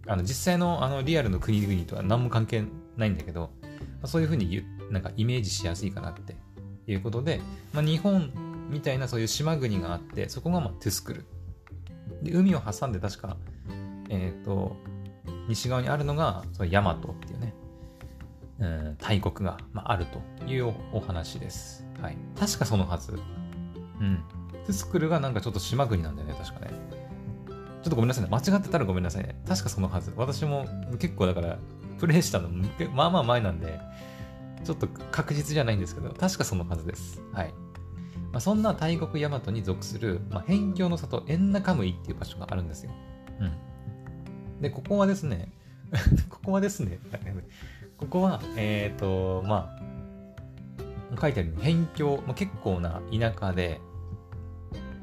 [0.08, 2.63] あの、実際のあのリアルの国々とは何も関係
[2.98, 3.67] ないんだけど、ま
[4.04, 6.36] あ、そういうふうに言なんかイメージしやすいかなって
[6.88, 7.41] いうことで、
[7.74, 8.32] まあ、日本
[8.69, 11.26] みたいなそういう島国があって、そこがまあトゥスクル。
[12.24, 13.38] で、海を挟んで確か、
[14.10, 14.76] えっ、ー、と、
[15.48, 17.54] 西側にあるのが、そのヤマトっていうね、
[18.60, 21.86] うん、大国が、まあ、あるというお話です。
[22.02, 22.17] はい。
[22.38, 23.13] 確かそのはず。
[23.13, 23.15] う
[24.04, 24.24] ん。
[24.65, 26.72] トゥスクルがなんかちょっと島国なんだよね、確かね。
[27.82, 28.30] ちょっとごめんなさいね。
[28.30, 29.42] 間違ってたらごめんなさいね。
[29.48, 30.12] 確かそのはず。
[30.18, 30.65] 私も
[31.00, 31.58] 結構だから、
[31.98, 32.50] プレイしたの、
[32.94, 33.80] まあまあ前なんで、
[34.63, 37.22] ちょっと確実じゃないんですけど、確かそのはずです。
[37.34, 37.54] はい。
[38.32, 42.92] まあ、そんな大国ヤマトに属する、まあ、辺境の里、エンナカムイっていう場所があるんですよ。
[43.39, 44.62] うん。
[44.62, 45.52] で、ここはですね、
[46.30, 47.00] ここはですね、
[47.98, 49.76] ここは、えっ、ー、と、ま
[51.15, 53.82] あ、書いてあるように、辺境、まあ、結構な田舎で、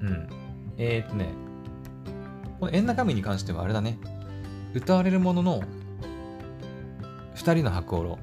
[0.01, 0.29] うん。
[0.77, 1.29] えっ、ー、とね、
[2.59, 3.99] このエンナカムイに関してはあれだね、
[4.75, 5.63] 歌われるものの、
[7.35, 8.19] 二人の白オロ、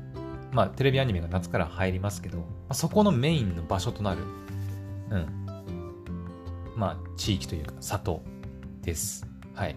[0.51, 4.21] まあ、テレビアニメが夏から入りますけど、まあ、そこのメインの場所となる、
[5.11, 5.27] うん。
[6.75, 8.23] まあ、地域というか、里
[8.81, 9.27] です。
[9.53, 9.75] はい。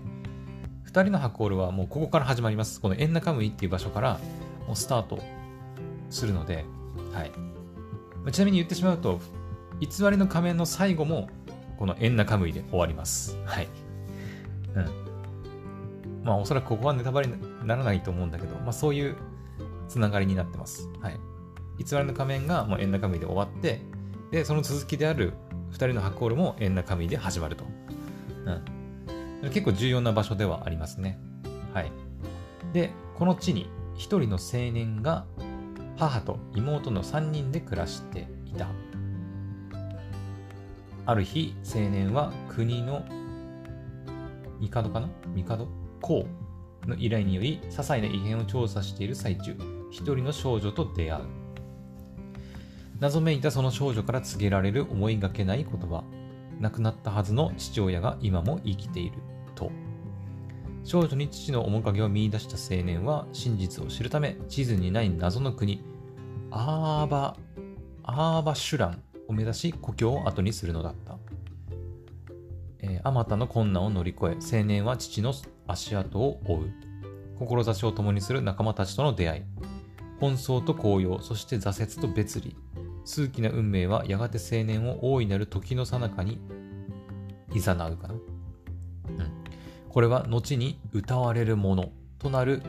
[0.84, 2.80] 二人のハコールはもうここから始まります。
[2.80, 4.18] このエンナカムイっていう場所から
[4.66, 5.18] もうスタート
[6.08, 6.64] するので、
[7.12, 7.32] はい。
[8.32, 9.20] ちなみに言ってしまうと、
[9.80, 11.28] 偽りの仮面の最後も、
[11.78, 13.38] このエンナカムイで終わります。
[13.44, 13.68] はい。
[14.76, 16.22] うん。
[16.24, 17.34] まあ、おそらくここはネタバレに
[17.66, 19.16] ならないと思うんだけど、まあ、そういう
[19.88, 20.88] つながりになってます。
[21.00, 21.18] はい。
[21.78, 23.80] 偽りの仮面がもうエンナカムイで終わって、
[24.30, 25.34] で、その続きである
[25.72, 27.64] 2人のハコールもエンナカムイで始まると。
[28.44, 29.50] うん。
[29.50, 31.18] 結構重要な場所ではありますね。
[31.72, 31.92] はい。
[32.72, 35.26] で、この地に1人の青年が
[35.96, 38.68] 母と妹の3人で暮らしていた。
[41.06, 43.04] ある日、青年は国の
[44.60, 44.90] 帝？
[44.90, 45.66] かな帝？
[46.00, 46.26] 公
[46.86, 49.56] の依頼により、些細な異変を調査している最中、
[49.90, 51.24] 一人の少女と出会う。
[53.00, 56.04] 謎めいたその少女から告げられる思いがけない言葉。
[56.60, 59.18] 亡くなったはずの父親が今も生きている。
[59.54, 59.70] と。
[60.84, 65.82] 少女に父の面影を見出した青年は真実を知るため地図にない謎の国、
[66.50, 67.36] アーバ、
[68.04, 71.18] アーバシュランを目指し故郷を後にするのだった。
[73.04, 75.32] あまたの困難を乗り越え、青年は父の
[75.66, 76.70] 足跡を追う。
[77.38, 79.42] 志を共にする仲間たちとの出会い。
[80.20, 82.52] 奔走と紅葉、そして挫折と別離。
[83.04, 86.40] 数奇な運命はやがて青年を大いなる時の最中に
[87.54, 88.14] 誘うかな。
[88.14, 88.20] うん。
[89.88, 92.62] これは後に歌われるものとなる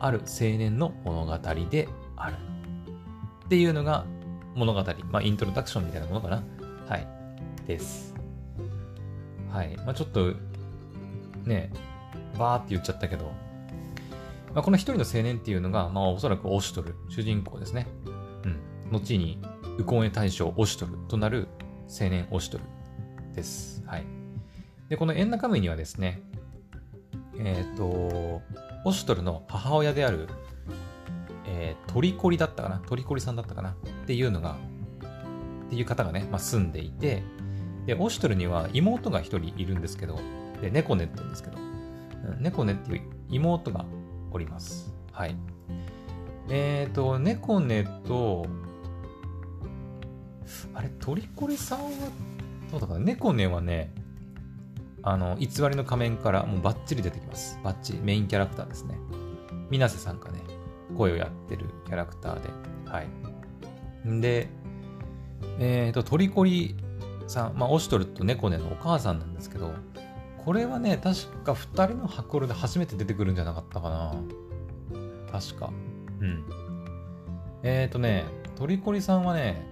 [0.00, 1.38] ある青年の物語
[1.70, 2.36] である。
[3.44, 4.04] っていうのが
[4.54, 4.84] 物語。
[5.10, 6.42] まあ、イントロダクションみたいなものかな。
[6.88, 7.06] はい。
[7.66, 8.13] です。
[9.54, 9.76] はい。
[9.76, 10.34] まあ、ちょっと、
[11.44, 11.72] ね、
[12.36, 13.26] バーって言っちゃったけど、
[14.52, 17.86] まあ、この一人の青年っていうのが、まあ、おそらくオシュトル、主人公ですね。
[18.44, 18.58] うん。
[18.90, 19.40] 後に、
[19.78, 21.46] ウコンエ大将オシュトルとなる
[21.88, 22.64] 青年オシュトル
[23.32, 23.84] です。
[23.86, 24.04] はい。
[24.88, 26.20] で、このエンナカムイにはですね、
[27.38, 28.42] えっ、ー、と、
[28.84, 30.28] オシュトルの母親である、
[31.46, 32.80] えー、トリコリだったかな？
[32.80, 33.70] トリコリさんだったかな？
[33.70, 33.74] っ
[34.06, 34.56] ていうのが、
[35.66, 37.22] っていう方がね、まあ、住んでいて、
[37.86, 40.18] で、オシュトルには妹が一人いるんですけど、
[40.60, 41.58] で、猫ネって言うんですけど、
[42.40, 43.84] 猫ネっていう妹が
[44.30, 44.94] おります。
[45.12, 45.36] はい。
[46.48, 48.46] えっ、ー、と、猫ねと、
[50.74, 51.90] あれ、トリコリさんは、
[52.70, 53.00] どうだかな？
[53.00, 53.92] 猫ねはね、
[55.02, 57.58] あの、偽りの仮面からもうバッチリ出てきます。
[57.62, 58.00] バッチリ。
[58.00, 58.98] メインキャラクターですね。
[59.70, 60.40] 水瀬さんがね、
[60.96, 62.48] 声をやってるキャラクターで。
[62.86, 64.08] はい。
[64.08, 64.48] んで、
[65.58, 66.76] えっ、ー、と、トリコリ
[67.26, 69.72] さん、まあ、オシトルと猫ねのお母さんなんですけど、
[70.44, 74.14] これはね、確か2人のハコルで初めて出てくるんじゃなかったかな。
[75.32, 75.70] 確か。
[76.20, 76.44] うん。
[77.62, 78.24] えっ、ー、とね、
[78.56, 79.66] トリコリさんはね、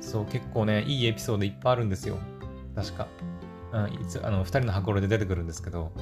[0.00, 2.18] そう、結構ね、いいエピソードいっぱいあるんですよ。
[2.74, 3.06] 確か。
[3.72, 5.92] うん、いつあの2人のハコルで出てくるんですけど、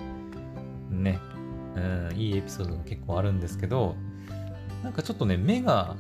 [0.89, 1.19] ね、
[1.75, 1.81] う
[2.15, 3.97] ん、いいエピソードが結構あるんですけど、
[4.85, 5.97] なんかちょっとね、目が、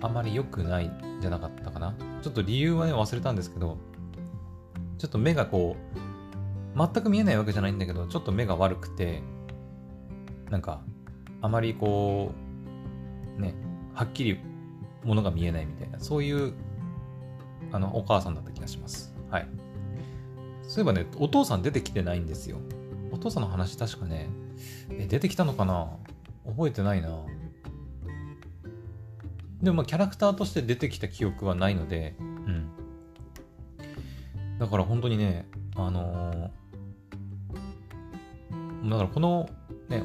[0.00, 1.94] あまり良くないんじゃなかったかな。
[2.22, 3.76] ちょっと理由はね、忘れたんですけど、
[4.98, 5.76] ちょっと目がこ
[6.74, 9.22] う、全く見えないわけじゃないんだけど、ちょっと目が悪くて、
[10.48, 10.80] なんか、
[11.40, 12.32] あまりこ
[13.38, 13.54] う、ね、
[13.94, 14.38] はっきり
[15.04, 16.54] ものが見えないみたいな、そういう、
[17.72, 19.14] あの、お母さんだった気がします。
[19.28, 19.48] はい。
[20.62, 22.58] そういえばね、お父さん出てきてないんですよ。
[23.10, 24.30] お父さんの話確かね、
[24.90, 25.88] え、出てきたのかな？
[26.46, 27.08] 覚えてないな。
[29.62, 32.70] でもまあキャラクターとして出てきた記憶はないので、うん。
[34.58, 39.48] だから本当にね、あのー、だからこの
[39.88, 40.04] ね、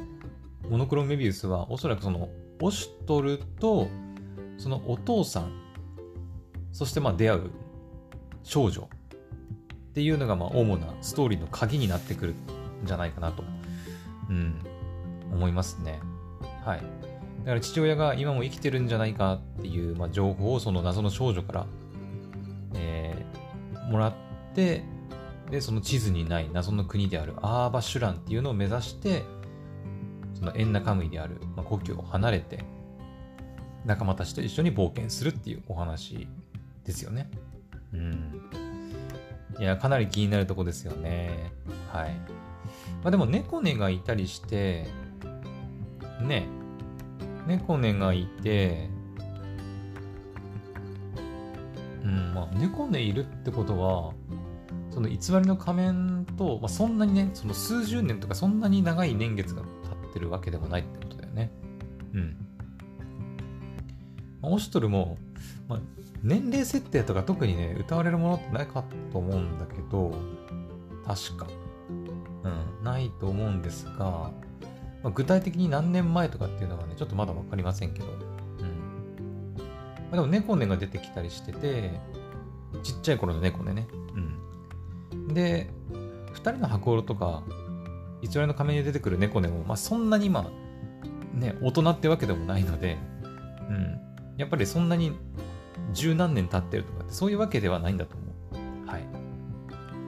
[0.69, 2.29] モノクロメビウスはおそらくその
[2.61, 3.87] オシュトルと
[4.57, 5.51] そのお父さん、
[6.71, 7.49] そしてまあ出会う
[8.43, 12.35] 少女っていうのがまあ主なストーリーの鍵になってくるん
[12.85, 13.43] じゃないかなと、
[14.29, 14.61] うん、
[15.31, 15.99] 思いますね。
[16.63, 16.81] はい。
[17.47, 21.67] だから父親が今も生きてるんじゃないかっていう、まあ、情報をその謎の少女から、
[22.75, 24.13] えー、もらっ
[24.53, 24.83] て、
[25.49, 29.23] で、その地図にない謎の国であるアーバシュランっていうのを目指して、
[30.33, 32.65] そのエンナカムイである、まあ、故郷を離れて、
[33.85, 36.27] 仲間たちと一緒に冒険するっていうお話
[36.83, 37.29] ですよね。
[37.93, 38.41] うん。
[39.57, 41.53] いや、かなり気になるとこですよね。
[41.93, 42.13] はい。
[43.03, 44.85] まあでも、猫根がいたりして、
[46.21, 46.45] ね、
[47.47, 48.89] 猫根がいて、
[52.03, 54.13] うん、まあ、猫根いるってことは、
[54.91, 59.67] その偽りの仮面と、まあ、そんなにね、その数十年とかそんなに長い年月が経
[60.09, 61.51] ってるわけでもないってことだよね。
[62.13, 62.37] うん。
[64.41, 65.17] まあ、オシトルも、
[65.69, 65.79] まあ、
[66.23, 70.13] 年齢設定とか特にね、歌われるものってないかと思うんだけど、
[71.05, 71.47] 確か。
[72.43, 74.31] うん、ないと思うんですが、
[75.07, 79.55] まあ、具体的に何年前とかっていうのはね、ちょっとまだわかりませんけど、うん。
[79.55, 79.63] ま
[80.11, 82.01] あ、でも猫根が出てきたりしてて、
[82.83, 83.87] ちっちゃい頃の猫ね。
[85.13, 85.33] うん。
[85.33, 85.69] で、
[86.33, 87.43] 二人の箱ろとか、
[88.21, 92.97] 偽りの仮面に出てくる猫根も、まあそんなにまあ、ね、大人ってわけでもないので、
[93.69, 93.97] うん。
[94.35, 95.13] やっぱりそんなに
[95.93, 98.17] 十何年経ってるとかってそういうわけではないんだと
[98.51, 98.89] 思う。
[98.89, 99.07] はい。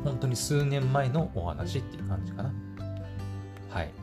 [0.03, 2.53] 本当に数年前のお話っていう感じかな。
[3.69, 3.98] はい。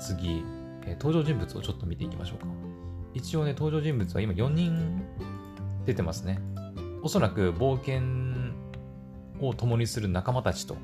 [0.00, 0.44] 次、
[0.84, 2.46] えー、登場人物をちょっと見ていきましょうか。
[3.14, 5.02] 一応ね、登場人物は今4人
[5.84, 6.40] 出てますね。
[7.02, 8.02] おそらく冒険
[9.46, 10.76] を共にする仲間たちと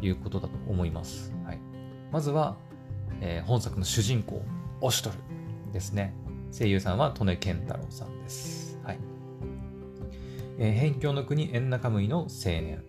[0.00, 1.34] いうことだと思います。
[1.44, 1.60] はい、
[2.10, 2.56] まずは、
[3.20, 4.42] えー、本作の主人公、
[4.80, 6.14] オシュトルですね。
[6.56, 8.78] 声優さんは利根健太郎さんです。
[8.84, 8.98] はい。
[10.58, 12.82] えー、辺境の国エンナカムイの青年。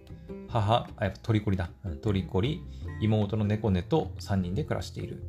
[0.47, 1.69] 母、あ、やっぱトリコリだ。
[2.01, 2.63] トリコリ、
[3.01, 5.23] 妹の猫根と3人で暮らしている。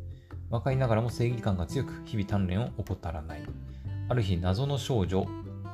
[0.51, 3.43] 若いながらも正義感が強く、日々鍛錬を怠らない。
[4.09, 5.27] ある日、謎の少女、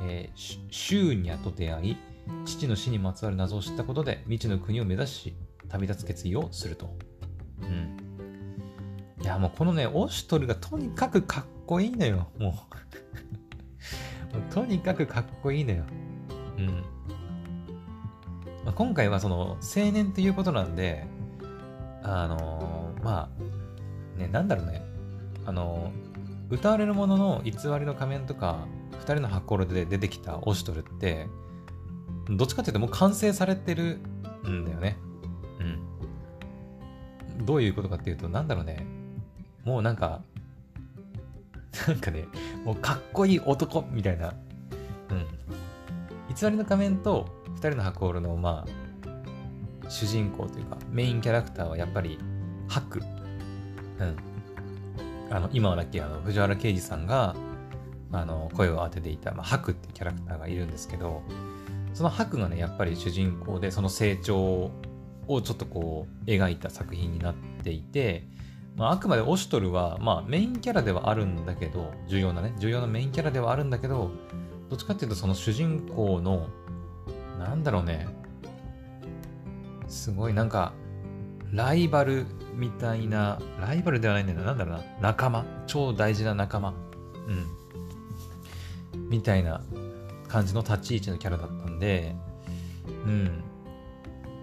[0.02, 1.96] えー、シューニャと出会い、
[2.44, 5.37] 父の死にまつわる謎を知ったことで未知の国を目指し、
[5.68, 6.96] 旅立つ決意をすると。
[7.62, 7.96] うん。
[9.22, 12.52] いや、もうこのね、オシュトルがとにかくかっこいいのよ、もう。
[14.38, 15.85] もうとにかくかっこいいのよ。
[16.58, 16.66] うん。
[18.64, 21.06] まあ、今回はその青年ということなんで、
[22.02, 23.51] あのー、まあ、
[24.16, 24.85] ね、なんだろうね。
[25.46, 31.27] あのー、歌われるものの偽りの仮面とか、二人の箱で出てきたオシュトルって、
[32.29, 33.98] どっちかっていうともう完成されてる
[34.48, 34.96] んだよね。
[35.61, 37.44] うん。
[37.44, 38.87] どういうことかっていうと、なんだろうね。
[39.64, 40.22] もうなんか、
[41.88, 42.27] なんかね、
[42.64, 44.35] もうかっこいい男みたいな。
[45.11, 45.27] うん。
[46.35, 52.18] 偽りの仮面と二人の箱ールの、まあ、主人公というか、メインキャラクターはやっぱり、
[52.68, 53.03] ハク。
[54.02, 55.34] うん。
[55.34, 57.34] あの、今はだっけ、あの、藤原啓治さんが、
[58.12, 61.22] あの、声を当てていた、まあ、ハクっていうキャラクターがいるんですけど、
[61.94, 64.70] そのハクがね、やっぱり主人公で、その成長
[65.28, 68.26] をちょっとこう、描いた作品になっていて、
[68.76, 74.10] まあ、あくまでオシュトルは、まあ、メインキャラではあるんだけど、重要なね、重要なメインキャラではあるんだけど、
[74.70, 76.48] どっちかっていうとその主人公の、
[77.38, 78.08] なんだろうね、
[79.88, 80.72] すごいなんか、
[81.52, 86.74] ライバルみたいな、ライバルではないんだよな、なんだろうな、仲間、超大事な仲間、
[88.94, 89.62] うん、みたいな
[90.28, 92.14] 感じの立ち位置のキャラだったんで、
[93.06, 93.42] うん、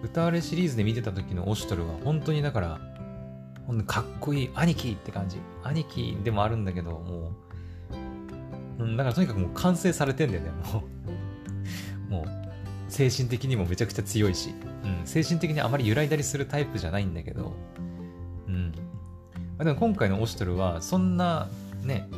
[0.04, 2.80] 歌われシリーズで見てた時のオシュトルは本当にだから、
[3.86, 5.38] かっこいい兄貴って感じ。
[5.64, 7.32] 兄貴でもあるんだけど、も
[8.80, 10.84] う、うん、だからとにかくもう完成されてんだよね、も
[12.10, 12.10] う。
[12.10, 12.26] もう、
[12.92, 17.54] 精神的にもめちゃくちゃ強いし、うん、精神的にあまり揺らいだりするタイプじゃないんだけど、
[18.50, 18.74] うん。
[19.60, 21.48] あ、でも今回のオシトルは、そんな、
[21.84, 22.10] ね、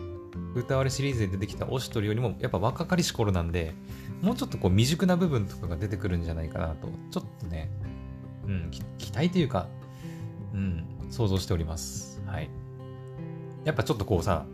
[0.56, 3.74] 歌われシリーズで出てきたオシトルよりもやっぱ若かりし頃なんで、
[4.22, 7.70] もうちょっとこう未熟な部分とかが出てくるんじゃないかなと、ちょっとね、
[8.46, 9.68] うん、期待というか、
[10.54, 12.22] うん、想像しております。
[12.26, 12.50] はい。
[13.64, 14.46] やっぱちょっとこうさ、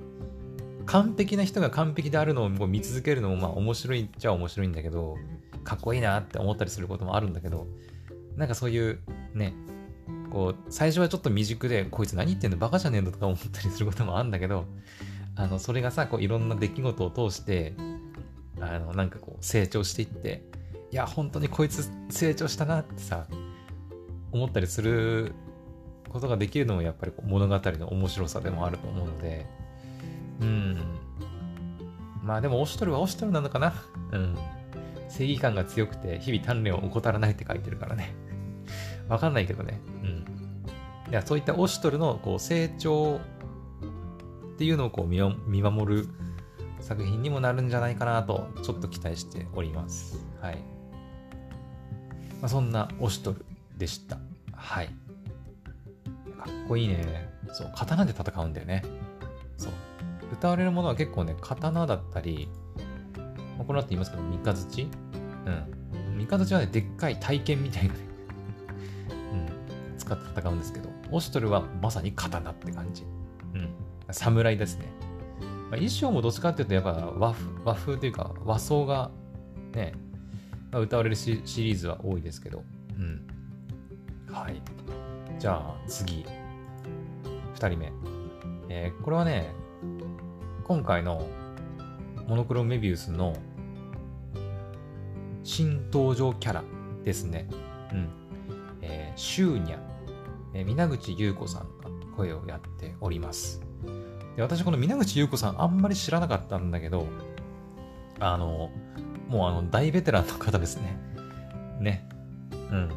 [0.85, 5.17] 完璧な人が完璧であるのを見続けるのもまあ面白いっちゃ面白いんだけど、
[5.63, 7.67] かっこいいなって思ったりすることもあるんだけど、
[8.35, 8.99] なんかそういう
[9.33, 9.53] ね、
[10.37, 14.65] こう、最初はちょっと未熟で、こいつ何言ってんのバカじゃねえのとか思ったりすることもあるんだけど、
[15.35, 17.73] あの、それがさ、こういろんな出来事を通して、
[18.59, 20.43] あの、なんかこう成長していって、
[20.91, 23.25] いや、本当にこいつ成長したなってさ、
[24.31, 25.33] 思ったりする
[26.07, 29.47] ことができるのもやっぱり物語の面白さでもあると思うので、
[30.41, 30.77] うん。
[32.21, 33.73] まあでも、オシトルはオシトルなのかな
[34.11, 34.37] うん。
[35.09, 38.13] 正義感が強くて、日々鍛錬を怠らないって書いてるからね。
[39.09, 39.81] わかんないけどね。
[41.09, 43.19] いや、そういったオシトルのこう成長
[44.55, 45.21] っていうのをこう見
[45.61, 46.09] 守る
[46.81, 50.25] 作品にもなるんじゃないかなと、ちょっと期待しております。
[50.41, 50.57] はい。
[52.41, 53.45] まあ、そんなオシトル
[53.77, 54.17] でした。
[54.53, 54.87] はい。
[54.87, 54.93] か
[56.49, 57.29] っこいいね。
[57.51, 58.83] そう、刀で戦うんだよね。
[59.57, 59.71] そう。
[60.33, 62.49] 歌われるものは結構ね、刀だったり、
[63.57, 64.87] まあ、この後言いますけど、三日月
[65.45, 66.17] うん。
[66.17, 67.99] 三日月はね、でっかい体験みたいなね、
[69.31, 73.03] うん、使って戦うんですけど、オシトルはまさに刀って感じ。
[73.53, 73.69] うん。
[74.11, 74.85] 侍ですね。
[75.39, 79.11] まあ、衣装もどっちかっていうと、やっぱ和風和風というか和装が
[79.73, 79.93] ね、
[80.71, 82.63] まあ、歌われるシリーズは多いですけど、
[82.97, 83.27] うん。
[84.31, 84.61] はい。
[85.39, 86.25] じゃあ次、
[87.55, 87.91] 2人目。
[88.69, 89.53] えー、これはね、
[90.63, 91.27] 今回の
[92.27, 93.33] モノクロメビウスの
[95.43, 96.63] 新登場キャラ
[97.03, 97.47] ですね。
[97.93, 98.09] うん。
[98.81, 99.79] えー、シューニャ、
[100.57, 103.61] えー、皆口優子さんが声をやっております。
[104.35, 107.05] で私、この皆口優子さんあんまり知らなかったんだけど、
[108.19, 108.71] あの、
[109.27, 110.97] もうあの、大ベテランの方ですね。
[111.79, 112.09] ね。
[112.71, 112.89] うん。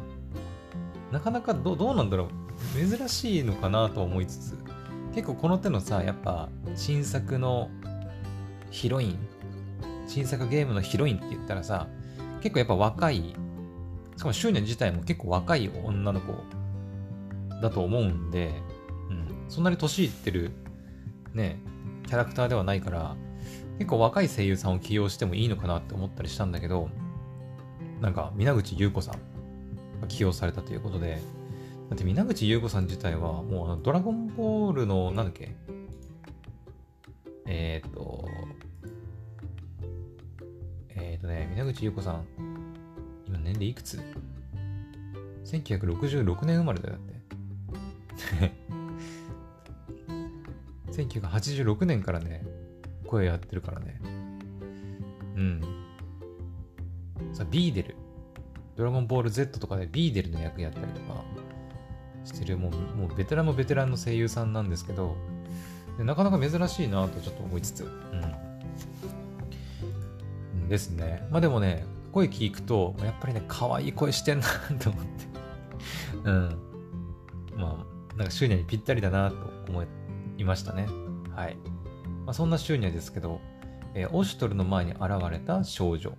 [1.11, 2.29] なかなかどどうなんだろ
[2.75, 2.97] う。
[2.97, 4.57] 珍しいのかなと思いつつ、
[5.13, 7.69] 結構この手のさ、やっぱ新作の
[8.71, 9.19] ヒロイン、
[10.07, 11.87] 新作ゲームのヒロインって言ったらさ、
[12.41, 13.35] 結構やっぱ若い、
[14.17, 16.33] しかも執念自体も結構若い女の子
[17.61, 18.53] だと思うんで、
[19.09, 20.51] うん、そんなに年いってる
[21.33, 21.59] ね、
[22.07, 23.15] キャラクターではないから、
[23.77, 26.89] 結構若い声優さんを起用してもいいのかなって思ったりしたんだけど、
[28.01, 31.21] なんか、皆口優子さんが起用されたということで、
[31.89, 35.53] だって皆口優子さん自体はもうあのドラゴンボールのなんだっけ
[37.47, 38.25] えっ、と
[40.87, 42.23] えっ、とね皆口優子さん
[43.27, 44.01] 今年齢いくつ
[45.43, 47.10] ?1966 年生まれだよって
[50.91, 52.45] 1986年からね
[53.05, 53.99] 声やってるからね。
[55.35, 55.61] うん。
[57.33, 57.95] さビーデル。
[58.75, 61.23] ドラゴンボール Z とかでビーデルの役やったりとか
[62.23, 65.15] してるもうもうベテランもベテランの声優さんなんですけど
[65.97, 67.87] でなかなか珍しいなとちょっと思いつつ、う
[70.55, 71.27] ん、ですね。
[71.29, 74.47] まあでもね声聞くとやっぱりね可愛い声してんな
[74.79, 75.25] と思って。
[76.23, 76.57] うん。
[77.57, 77.90] まあ
[78.21, 79.35] なんかシューニャにぴったりだなと
[79.67, 79.83] 思
[80.37, 80.87] いましたね
[81.35, 81.57] はい、
[82.23, 83.41] まあ、そんなシューニャですけど、
[83.95, 86.11] えー、オシュトルの前に現れた少女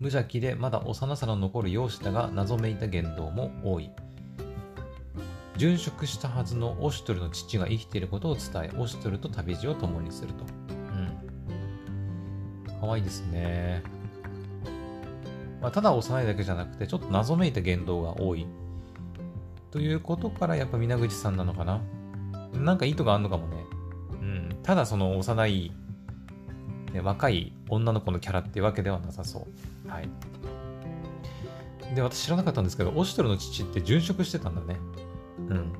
[0.00, 3.92] 無邪気でまだ幼さの残る容姿だが謎めいた言動も多い
[5.56, 10.44] 殉職したはずのオシュトルの父が生きていることを伝え、オシュトルと旅路を共にすると。
[10.68, 11.16] うん。
[12.78, 13.82] 可愛いですね。
[15.62, 18.46] まあ、ただ幼いだけじゃなくて、ちょっと謎めいた言動が多い。
[19.70, 21.80] ということから、やっぱ皆口さんなのかな？
[22.54, 23.64] なんか意図があるのかもね。
[24.20, 24.58] うん。
[24.62, 25.72] ただその幼い、
[26.92, 29.46] ね、若い女の子のキャラってわけではなさそ
[29.86, 29.90] う。
[29.90, 30.08] はい。
[31.94, 34.78] で、私知らなかったんですけど、オシトルの父って殉職してたんだね。
[35.50, 35.72] うん。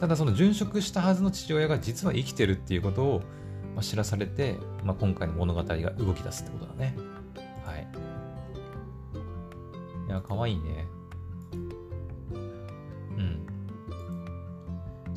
[0.00, 3.22] ただその殉職したはずの父親が実は生きてるっていうことを、
[3.74, 6.94] まあ、知らされて、まあ、今回の物語が動き出すってことだね。
[7.64, 7.88] はい。
[10.06, 10.86] いや、かわいいね。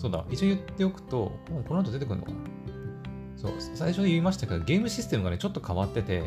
[0.01, 1.31] そうだ、一応言っておくと、
[1.67, 2.37] この後出てくるのかな
[3.37, 6.23] そう、最初言いましたけど、ゲームシステムがね、ちょっと変わってて、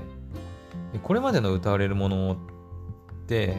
[1.02, 2.36] これまでの歌われるものっ
[3.26, 3.56] て、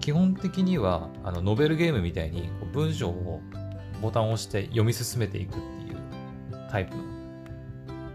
[0.00, 3.42] 基本的にはあのノベルゲームみたいに文章を
[4.00, 7.02] ボタンを押して読み進めていくっていうタイプの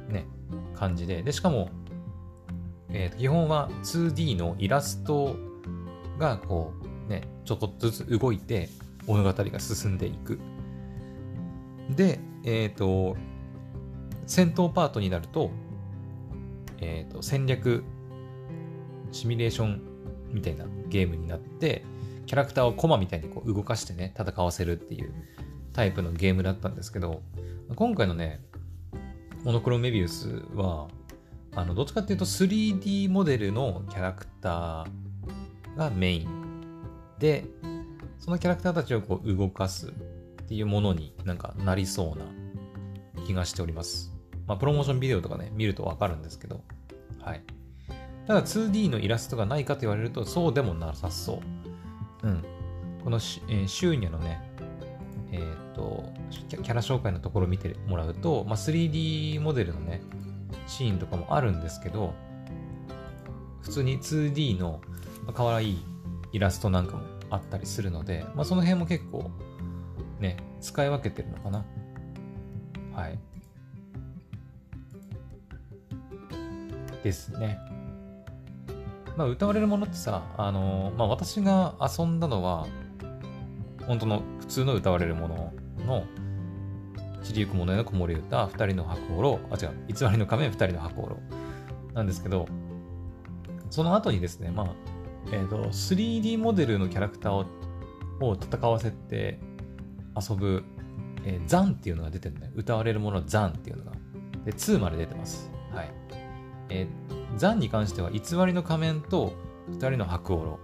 [0.07, 0.25] ね、
[0.73, 1.69] 感じで、で、しかも、
[2.89, 5.35] えー、と基本は 2D のイラスト
[6.17, 6.73] がこ
[7.07, 8.67] うね、ちょっとずつ動いて
[9.05, 10.39] 物語が進んでいく。
[11.89, 13.17] で、えっ、ー、と、
[14.25, 15.51] 戦闘パートになると、
[16.79, 17.83] えっ、と、戦略
[19.11, 19.81] シミュレーション
[20.31, 21.83] みたいなゲームになって、
[22.25, 25.13] キャラクターをコマみたいにこう動かしてね、戦わせるっていう
[25.73, 27.23] タイプのゲームだったんですけど、
[27.75, 28.41] 今回のね、
[29.43, 30.89] モノクロメビウスは、
[31.55, 36.27] あの、どっちかっていうと 3D モデルのキャラクターがメイン
[37.17, 37.45] で、
[38.19, 39.91] そのキャラクターたちをこう動かす
[40.49, 42.25] っていうものになんかなりそうな
[43.27, 44.11] 気がしております。
[44.47, 46.61] まあ、プロモーションビデオとかね、見るとわかるんですけど、
[47.21, 47.43] はい。
[48.25, 51.39] ただ 2D のイラストがないかと言われるとそうでもなさそ
[52.23, 52.27] う。
[52.27, 52.43] うん。
[53.03, 54.41] このし、えー、シューニャのね、
[55.31, 60.01] えっ、とキャラ紹介のところを見てもらうと、まあ、3D モデルのね、
[60.65, 62.15] シーンとかもあるんですけど、
[63.61, 64.81] 普通に 2D の
[65.31, 65.85] 可愛い
[66.31, 69.29] イラストなんかもあったりするので、まあ、その辺も結構
[70.19, 71.65] ね、使い分けてるのかな？
[72.93, 73.19] はい。
[77.03, 77.57] ですね。
[79.15, 82.67] まあ、歌われるものってさ、あのー、まあ、私が遊んだのは、
[83.87, 85.53] 本当の普通の歌われるもの
[85.85, 86.03] の、
[87.23, 91.17] 散りゆくものへの子守歌、二人の箱おろ、あ、違う、偽りの仮面、二人の箱おろ。
[91.93, 92.47] なんですけど、
[93.69, 94.67] その後にですね、まあ、
[95.31, 97.45] えっ、ー、と、3D モデルのキャラクターを
[98.21, 99.39] を戦わせて
[100.15, 100.63] 遊ぶ、
[101.23, 102.51] えー、ザンっていうのが出てるね。
[102.55, 103.91] 歌われるものザンっていうのが。
[104.45, 105.51] で、2まで出てます。
[105.73, 105.91] はい。
[106.69, 109.33] えー、ザンに関しては、偽りの仮面と
[109.67, 110.59] 二人の白オロ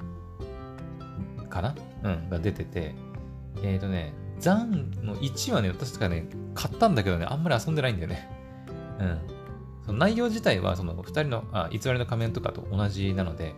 [1.50, 1.76] かな？
[2.04, 2.96] うん、が出てて、
[3.64, 8.30] えっ、ー、とね、ザンの1はね、私とかね、買ったんだけどね、あんまり遊んでないんだよね。
[9.00, 9.20] うん。
[9.86, 13.56] その内容自体は、その2人の、あ、偽りの仮面とかと同じなので、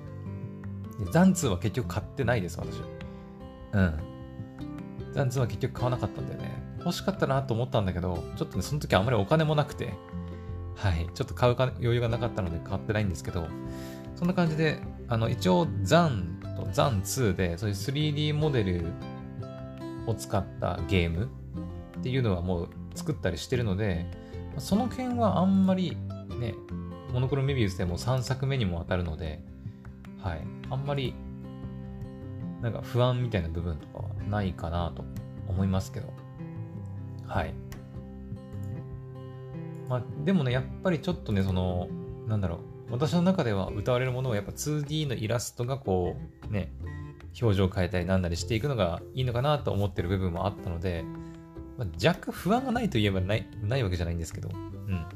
[1.11, 2.85] ザン2は結局買ってないです、私は。
[3.73, 3.99] うん。
[5.18, 6.51] ザン2は結局買わなかったんだよね。
[6.80, 9.93] 欲しかったなと思ったんだけど、ちょっとね、その時あんまりお金もなくて、
[10.76, 13.47] はい、ちょっと買う余裕がなかったので買ってないんですけど、
[14.15, 18.86] そんな感じで、あの、一応、ザンとザン2で、そういう 3D モデル
[20.05, 21.30] を使ったゲーム
[21.99, 24.05] っていうのはもう作ったりしてるので、
[24.59, 25.97] その辺はあんまり
[26.39, 26.53] ね、
[27.11, 29.41] モノクロメビウスでも3作目にも当たるので、
[30.22, 31.15] はい、あんまり
[32.61, 35.03] なんか不安みたいな部分とかはないかなと
[35.47, 36.13] 思いますけど、
[37.28, 37.53] はい。
[39.89, 41.88] まあ、でもね、やっぱりちょっとね、その、
[42.28, 42.59] なんだろう、
[42.91, 46.15] 私の中では歌われるものはやっぱ 2D のイラストがこ
[46.49, 46.71] う、ね、
[47.41, 51.03] 表情を変えたりなんなりしていくのがいいのかなと思ってる部分もあったので、
[51.78, 54.93] まあ、若干不安がないといえばないないわけじゃないんですけど、うん。
[54.93, 55.07] ま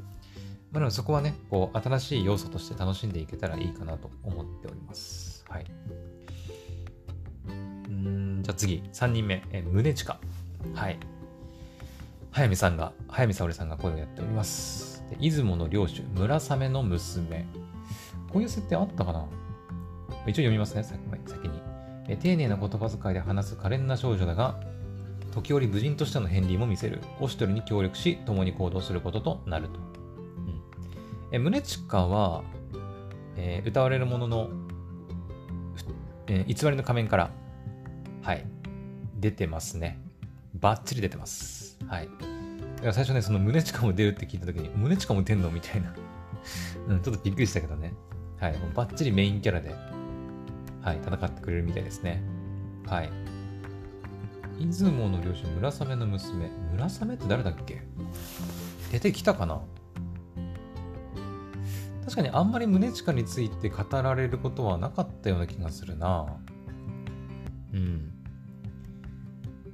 [0.74, 5.44] あ、でもそこはね、こう、新しい要素として楽しんでいけたらいいかなと思っております。
[5.48, 5.66] はい。
[8.42, 10.18] じゃあ次、3人目、え宗近。
[10.74, 10.98] はい。
[12.32, 15.04] 早見さんが、早見沙織さんが声をやっております。
[15.20, 17.46] 出雲の領主、村雨の娘。
[18.32, 19.26] こういう設定あったかな？
[20.26, 20.98] 一応読みますね、先
[21.48, 21.60] に。
[22.08, 24.58] え丁寧な言葉遣いで話す可憐な少女だが、
[25.32, 27.00] 時折無人としての片鱗も見せる。
[27.20, 29.78] オシトルに協力し、共に行動することとなると。
[29.78, 30.62] うん、
[31.30, 32.42] え宗近は、
[33.36, 34.48] えー、歌われるものの、
[36.26, 37.30] えー、偽りの仮面から、
[38.22, 38.46] はい、
[39.18, 40.00] 出てますね。
[40.54, 41.78] バッチリ出てます。
[41.86, 42.08] はい。
[42.80, 45.92] 最初ね、その宗近も出るって聞いたときに、宗近も出んのみたいな
[46.88, 47.92] うん、ちょっとびっくりしたけどね。
[48.38, 48.58] はい。
[48.58, 49.74] もうバッチリメインキャラで、
[50.82, 52.22] はい、戦ってくれるみたいですね。
[52.86, 53.10] はい。
[54.60, 56.48] 出雲の領主、村雨の娘。
[56.72, 57.82] 村雨って誰だっけ？
[58.90, 59.60] 出てきたかな？
[62.04, 66.36] 確かにあんまり宗近について語られることはなかったような気がするな。
[67.72, 68.12] うん。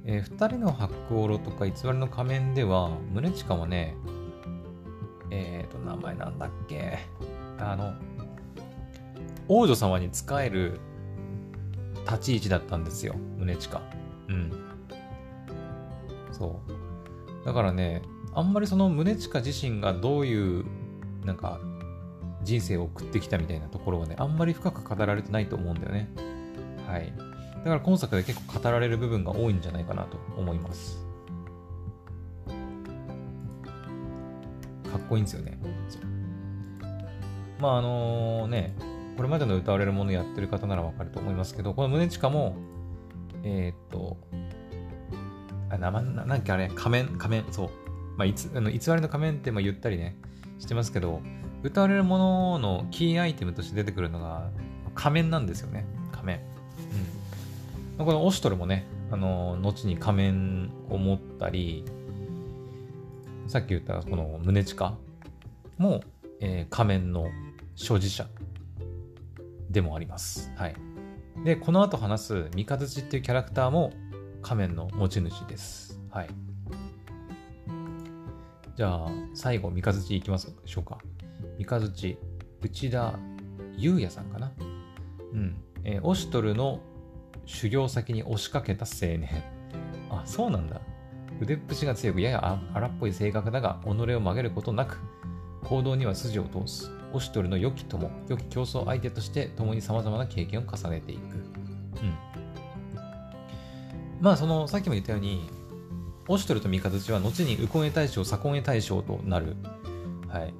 [0.05, 3.95] えー、二人の白オロとか偽りの仮面では、宗近はね、
[5.31, 6.99] えっ、ー、と、名前なんだっけ？
[7.59, 7.93] あの、
[9.47, 10.79] 王女様に仕える
[12.05, 13.81] 立ち位置だったんですよ、宗近。
[14.29, 14.51] うん。
[16.31, 17.45] そう。
[17.45, 18.01] だからね、
[18.33, 20.65] あんまりその宗近自身がどういう、
[21.25, 21.59] なんか、
[22.43, 26.09] 人生を送ってきたみたいなところはね、あんまり深く語られてないと思うんだよね。
[26.87, 27.13] はい。
[27.59, 31.05] だから今作で結構語られる部分が多いんじゃないかなと思います。
[34.89, 35.59] かっこいいんですよね。
[37.59, 38.75] まああのね、
[39.17, 42.55] これまでの歌われるものやってる方ならわかると思いますけど、この宗近も、
[43.43, 44.17] えー、っと、
[45.69, 47.69] あ、名前、なんだっけあれ、仮面、仮面、そう。
[48.17, 50.17] まあ、いつあの偽りの仮面ってまあ言ったりね、
[50.57, 51.21] してますけど、
[51.63, 54.49] 歌われるもののキーアイテムとして出てくるのが
[54.95, 55.85] 仮面なんですよね。
[57.99, 61.83] このオシトルもね、あの、後に仮面を持ったり、
[63.45, 64.97] さっき言ったこの宗近
[65.77, 66.01] も、
[66.39, 67.27] えー、仮面の
[67.75, 68.25] 所持者
[69.69, 70.49] でもあります。
[70.55, 70.75] はい。
[71.43, 73.91] で、この後話す三日月っていうキャラクターも
[74.41, 75.99] 仮面の持ち主です。
[76.09, 76.29] はい。
[78.77, 80.99] じゃあ、最後、三日月いきますでしょうか。
[81.57, 82.17] 三日月、
[82.61, 83.19] 内田
[83.75, 84.53] 優也さんかな。
[85.33, 85.57] うん。
[85.83, 86.79] えー、オシトルの
[87.49, 89.27] 修行先に押しかけた青年。
[90.11, 90.79] あ、そうなんだ。
[91.41, 94.99] 腕っぷしが強く、やや荒っぽい性格だが、己を曲げることなく、
[95.63, 96.91] 行動には筋を通す。
[97.11, 101.37] オシトルの良き友、良き競争相手として、共に様々な経験を重ねていく。
[101.37, 102.15] うん。
[104.21, 105.49] まあ、その、さっきも言ったように、
[106.27, 109.55] オシトルと三日月は、後にウコンエ大将、サコンエ大将となる、
[110.27, 110.53] はい。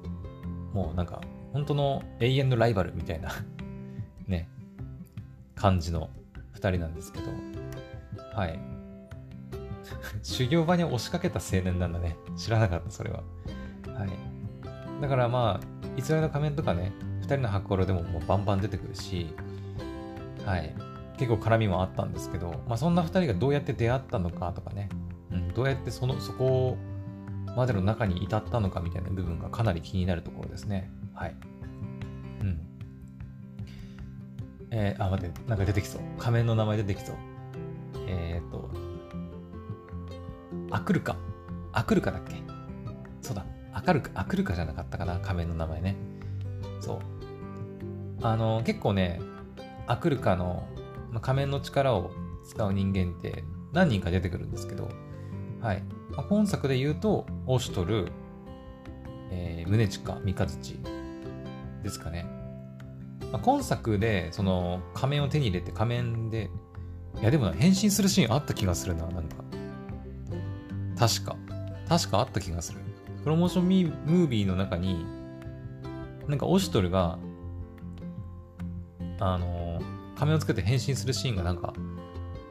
[0.74, 1.20] もうなんか、
[1.52, 3.30] 本当の永遠のライバルみたいな
[4.26, 4.48] ね、
[5.54, 6.10] 感じの
[6.60, 7.30] 2人なんですけど、
[8.34, 8.58] はい。
[10.22, 12.16] 修行場に押しかけた青年なんだね。
[12.36, 13.22] 知らなかった、それは。
[13.86, 14.10] はい。
[15.00, 16.92] だからまあ、偽りの仮面とかね、
[17.22, 19.34] 2人の箱コロでももうバンバン出てくるし、
[20.44, 20.74] はい。
[21.16, 24.88] 結構絡みもあったんですけど、まあそんな2人がどうやって出会ったのかとかね、
[25.30, 26.76] うん、どうやってその、そこ
[27.56, 30.90] までの中に至ったのかみたいな部分がかなり気になるところですね。
[31.14, 31.36] はい。
[34.70, 36.02] えー、あ、待って、なんか出てきそう。
[36.18, 37.16] 仮面の名前出てきそう。
[38.06, 38.70] えー、っと、
[40.70, 41.16] アクルカ。
[41.72, 42.34] アクルカだっけ？
[43.20, 43.44] そうだ。
[43.72, 45.18] アカルカ、アクルカじゃなかったかな？
[45.20, 45.96] 仮面の名前ね。
[46.80, 46.98] そう。
[48.22, 49.20] あの、結構ね、
[49.86, 50.68] アクルカの、
[51.10, 52.10] まあ、仮面の力を
[52.44, 54.88] 使う人間って何人か出てくるんですけど、
[55.60, 55.82] はい。
[56.10, 58.08] まあ、本作で言うと、オシュトル、
[59.30, 60.78] えー、宗近、三日月
[61.82, 62.26] ですかね。
[63.32, 66.50] まあ、今作で、その仮面を手に入れて仮面で、
[67.20, 69.44] いやでもな変身するシーンあった気がするな、なんか。
[70.98, 71.36] 確か。
[71.88, 72.80] 確かあった気がする。
[73.22, 75.04] プロモーションミムービーの中に、
[76.28, 77.18] なんかオシトルが、
[79.18, 79.80] あの、
[80.16, 81.72] 仮面をつけて変身するシーンがなんか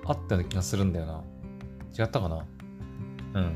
[0.05, 1.23] あったような気がするんだよな。
[1.97, 2.45] 違ったかな？
[3.33, 3.55] うん。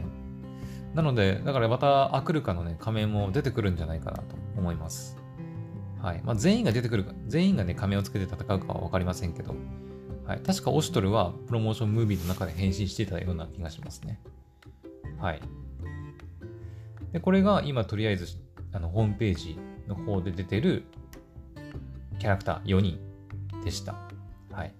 [0.94, 5.18] なので、だからまたアクルカのね、仮面も出てくるんじゃないかなと思います。
[6.04, 6.22] はい。
[6.22, 9.56] まあ、全員が出てくるか、全員がね、仮面をつけて戦うかはわかりませんけど、
[10.28, 10.40] はい。
[10.42, 14.20] 確かオシュトルはプロモーションムービーの中で変身してたような気がしますね。
[15.18, 15.42] はい。
[17.14, 18.28] で、これが今とりあえず、
[18.74, 20.84] あの、ホームページの方で出てる
[22.20, 23.00] キャラクター4人
[23.64, 23.96] でした。
[24.52, 24.74] はい。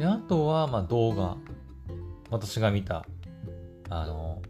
[0.00, 1.36] で、あとは、まあ、動画。
[2.30, 3.06] 私が見た、
[3.90, 4.42] あの、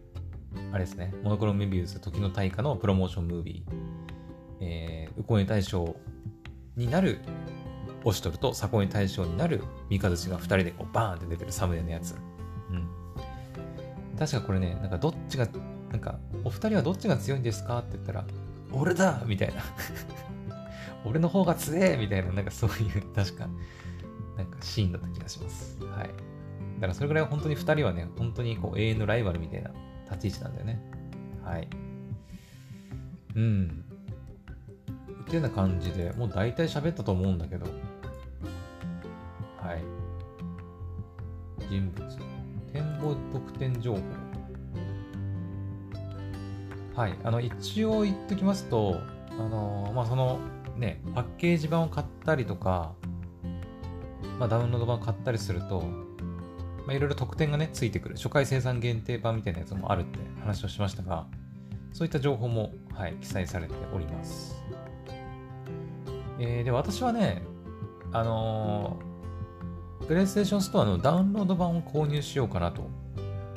[0.73, 4.06] あれですね、モノクロメビウス時の大化のプロモーションムービー。
[4.61, 5.97] えー、ウコンエ大将
[6.77, 7.21] になる
[8.05, 12.15] オシトルとサコンエ大将になる三日月が2人でこうバーンって出てるサムネのやつ。
[12.71, 12.89] うん。
[14.17, 15.49] 確かこれね、なんかどっちが、
[15.91, 18.25] なんか、お二人はどっちが強いんですかって言ったら、
[18.73, 19.63] 俺だみたいな。
[21.05, 23.49] 俺の方が強えみたいな、なんかそういう、確か、
[24.37, 25.79] なんかシーンだった気がします。
[25.85, 26.09] はい。
[26.77, 29.71] だからそれぐらい本当に二人はね、本当にこう永遠のライバルみたいな
[30.11, 30.81] 立ち位置なんだよね。
[31.43, 31.69] はい。
[33.35, 33.85] うん。
[35.27, 37.67] っていうような感じでもう大体喋ったと思うんだけど、
[39.59, 39.83] はい。
[41.69, 42.07] 人物。
[42.73, 44.01] 展望特典情報。
[46.95, 47.15] はい。
[47.25, 49.01] あの、一応言っときますと、
[49.31, 50.39] あのー、まあ、その、
[50.77, 52.95] ね、パッケージ版を買ったりとか、
[54.39, 55.81] まあ、ダウンロード版を買ったりすると、
[56.87, 58.15] まあ、いろいろ特典がね、ついてくる。
[58.15, 61.27] 初回生産限定版みたいなやつもあるって話をしましたが、
[61.93, 64.66] そういった情報も、はい、記載されております。
[66.39, 67.43] えー、で、私はね、
[68.13, 72.89] あのー、プレイステーションストアのダウンロード版を購入しようかなと、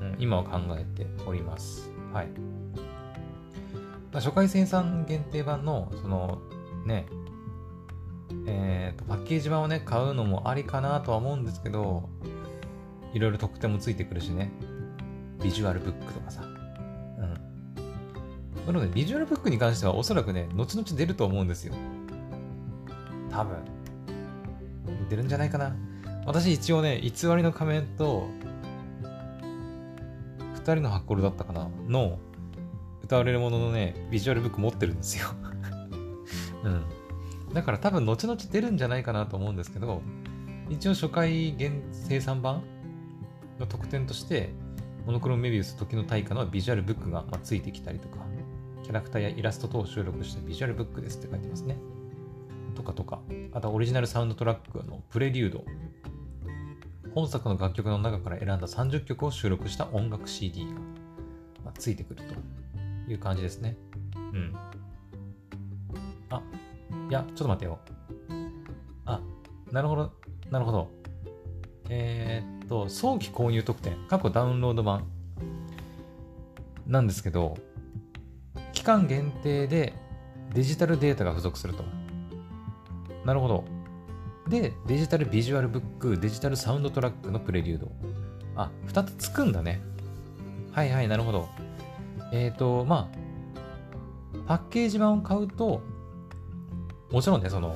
[0.02, 1.90] うん、今は考えております。
[2.14, 2.28] はい。
[4.12, 6.40] まあ、初回生産限定版の、その、
[6.86, 7.06] ね、
[8.48, 12.10] えーと、パッケージ版をね、買うのもありかなとは思うんですけど、
[13.14, 14.52] いろいろ特典もついてくるしね、
[15.44, 16.44] ビジュアルブックとかさ。
[16.44, 16.54] うん。
[18.66, 21.74] なので、ビジュアルブックに関してはおそらくね、後々出ると思うんですよ。
[23.30, 23.58] 多分。
[25.10, 25.76] 出るんじゃないかな。
[26.26, 28.28] 私一応ね、偽りの仮面と、
[30.56, 32.20] 2人のハッコルだったかなの、
[33.04, 35.30] 歌われるもののね、ビジュアルブック持ってるんですよ
[36.64, 36.84] うん。
[37.54, 40.02] だから多分後々出るんじゃないかなと思うんですけど、
[40.70, 42.62] 一応初回現生産版
[43.58, 44.52] の特典として、
[45.06, 48.20] モノクロメビウス時の大化のビジュアルブックが、ついてきたりとか、
[48.84, 51.78] キャラクターやイラスト等を収録したビジュアルブックですって書いてますね。
[52.80, 53.20] とかとか、
[53.52, 55.66] あとはオリジナルサウンドトラックのプレリュード。
[57.14, 60.72] 本作の楽曲の中から選んだ30曲を収録した音楽 CD が、
[61.66, 63.76] まついてくるという感じですね。
[64.16, 64.56] うん。
[66.30, 66.42] あ、
[67.10, 67.80] いや、ちょっと待ってよ。
[69.06, 69.20] あ、
[69.72, 70.14] なるほど、
[70.50, 70.90] なるほど。
[71.90, 75.06] えー、っと、早期購入特典、過去ダウンロード版
[76.88, 77.58] なんですけど、
[78.72, 79.94] 期間限定で
[80.54, 81.84] デジタルデータが付属すると。
[83.26, 83.66] なるほど。
[84.48, 87.92] で、デジタルビジュアルブック、デジタルサウンドトラックのプレリュード。
[88.56, 89.82] あ、2つつくんだね。
[90.72, 91.50] はいはい、なるほど。
[92.32, 93.20] えっ、ー、と、まあ、
[94.48, 95.82] パッケージ版を買うと、
[97.12, 97.76] もちろんね、その、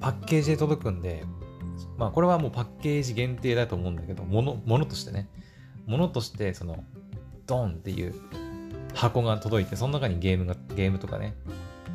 [0.00, 1.24] パッケージで届くんで、
[1.96, 5.28] まあ、これはもうパッケージ限定だと思うんだけど、もの、ものとしてね、
[5.86, 6.84] ものとして、その、
[7.46, 8.14] ドンっていう
[8.94, 11.34] 箱が届いて、その中にゲームが、ゲームとかね、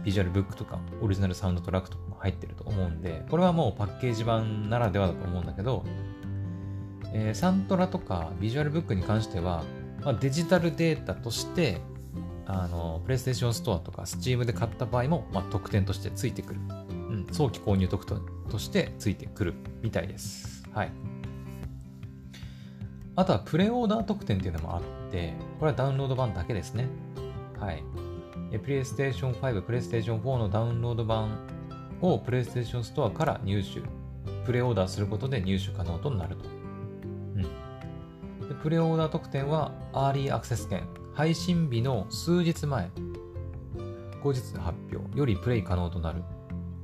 [0.04, 5.84] ビジュアルブックとか、オリジナルサウンドトラックとかも入ってると思うんで、これはもうパッケージ版ならではだと思うんだけど、
[7.14, 9.64] えー、サントラとかビジュアルブックに関しては、
[10.04, 11.82] まあ、デジタルデータとして、
[12.46, 16.60] あの、プレイステーションストアとかスチームで買った場合も、まあ、特典としてついてくる。
[16.92, 20.64] うん、早期購入特典としてついてくるみたいです。
[20.74, 20.92] はい。
[23.16, 26.88] あとはプレオーダー特典っていうのもあって、これはダウンロード版だけですね。
[27.60, 27.84] はい。
[28.58, 31.38] プレイステーション5、プレイステーション4のダウンロード版
[32.02, 33.82] をプレイステーションストアから入手、
[34.46, 36.46] プレオーダーすることで入手可能となると。
[37.36, 37.44] うん。
[37.44, 42.90] でプレオーダー特典は、アーリーアクセス券、配信日の数日前、
[44.24, 46.24] 後日発表よりプレイ可能となる。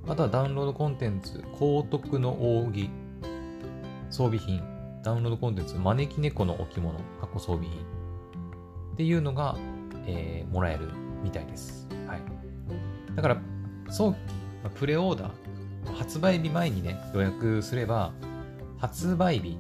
[0.05, 2.32] またはダウンロードコンテンツ、高徳の
[2.63, 2.91] 扇、
[4.11, 4.61] 装備品、
[5.03, 7.72] ダウンロードコンテンツ、招き猫の置物、過去装備品。
[8.93, 9.57] っていうのが、
[10.05, 11.05] えー、もらえる。
[11.26, 11.88] みたいです。
[12.07, 12.21] はい。
[13.15, 13.41] だから、
[13.89, 14.17] 早期、
[14.76, 18.13] プレオーダー、発売日前にね、予約すれば、
[18.78, 19.57] 発売日、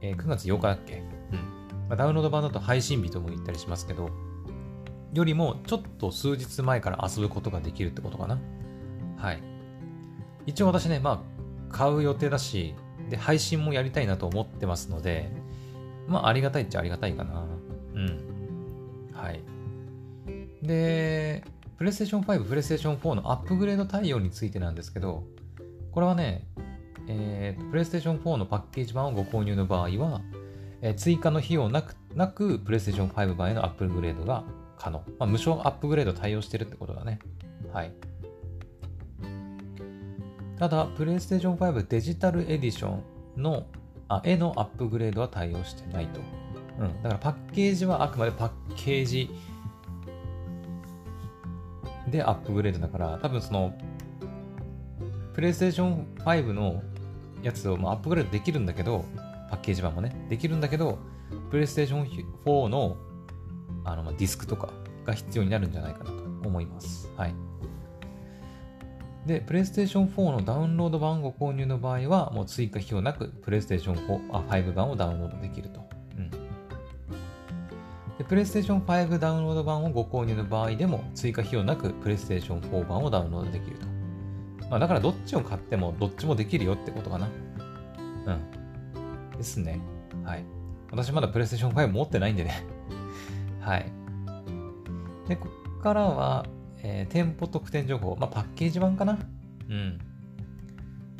[0.00, 1.02] えー、9月8日だっけ？
[1.32, 1.36] うん。
[1.88, 4.10] まあ、ダウンロード版だと配信日とも言ったりしますけど、
[5.12, 8.38] よりもちょっと数日前から遊ぶことができるってことかな。
[9.16, 9.42] はい。
[10.46, 11.22] 一応私ね、ま
[11.70, 12.74] あ、買う予定だし、
[13.10, 15.30] で、配信もやりたいなと思ってますので、
[16.08, 17.44] まあ、ありがたいっちゃありがたいかな。
[17.94, 19.10] うん。
[19.12, 19.40] はい。
[20.70, 21.42] で、
[21.78, 25.24] プレイステーション5、プレイステーション4のアップグレード対応についてなんですけど、
[25.90, 26.46] これはね、
[27.08, 30.20] えー、プレイステーション4のパッケージ版をご購入の場合は、
[30.80, 34.44] えー、追加の費用なく、なく、プレイステーション5版へのアップグレードが
[34.78, 35.02] 可能。
[35.18, 37.18] まあ、無償アップグレード対応してるってことだね。
[37.72, 37.92] はい。
[40.56, 42.98] ただ、プレイステーション5デジタルエディショ
[43.36, 43.66] ンの
[44.06, 46.20] あ絵のアップグレードは対応してないと。
[46.78, 47.02] うん。
[47.02, 49.30] だからパッケージはあくまでパッケージ
[52.08, 53.74] でアップグレードだから、多分その、
[55.34, 56.82] プレイステーション5の
[57.42, 59.04] やつをまあアップグレードできるんだけど、
[59.50, 60.98] パッケージ版もね、できるんだけど、
[61.50, 62.06] プレイステーション
[62.44, 62.96] 4の
[63.84, 64.70] あのディスクとか
[65.04, 67.10] が必要になるんじゃないかなと思います。
[67.16, 67.34] はい。
[69.26, 75.89] で、プレイステーション4のダウンロード版ご購入の場合は、もう追加費用なく、プレイステーション4あ5版をダウンロードできると。
[78.20, 83.86] で、プレイステーション5ダウンロード版をご購入の場合でも、追加費用なく、プレイステーション4版をダウンロードできると。
[84.68, 87.28] まあ、だからどっちを買っても、どっちもできるよってことかな。
[88.26, 88.30] う
[89.32, 89.38] ん。
[89.38, 89.80] ですね。
[90.22, 90.44] はい。
[90.90, 92.62] 私まだプレイステーション5持ってないんでね
[93.62, 93.90] はい。
[95.26, 95.46] で、こ
[95.78, 96.44] こからは、
[96.82, 98.18] えー、店舗特典情報。
[98.20, 99.18] まあ、パッケージ版かな
[99.70, 99.98] うん。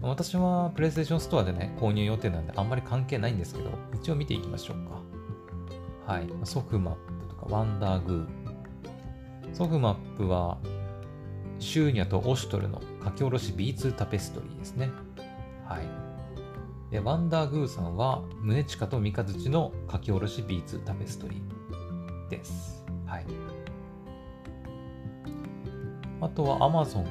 [0.02, 5.19] 私はプレイステーションストアでね、購入予定なんであんまり関係ないんですけど、一応見ていきましょうか。
[6.10, 6.28] はい。
[6.42, 9.54] ソフマップとかワンダーグー。
[9.54, 10.58] ソフマップは、
[11.60, 14.90] シューニャとオシュトルの書き下ろし B2 タペストリーですね。
[15.64, 15.86] はい。
[16.90, 22.84] で、ワンダーグーさんは、宗近と三日月の書き下ろし B2 タペストリーです。
[23.06, 23.26] はい。
[26.20, 27.06] あとは Amazon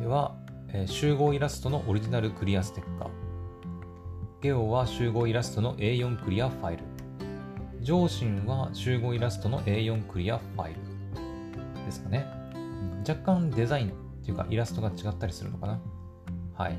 [0.00, 0.34] では、
[0.72, 3.10] えー、集合イラストのオリジナルクリアステッカー。
[4.40, 6.87] ゲオは集合イラストの A4 クリアファイル。
[7.82, 10.80] 上心は集合イラストの A4 クリアファイル
[11.84, 12.26] ですかね。
[13.08, 13.92] 若干デザインっ
[14.24, 15.80] ていうかイラストが違ったりするのかな。
[16.54, 16.78] はい。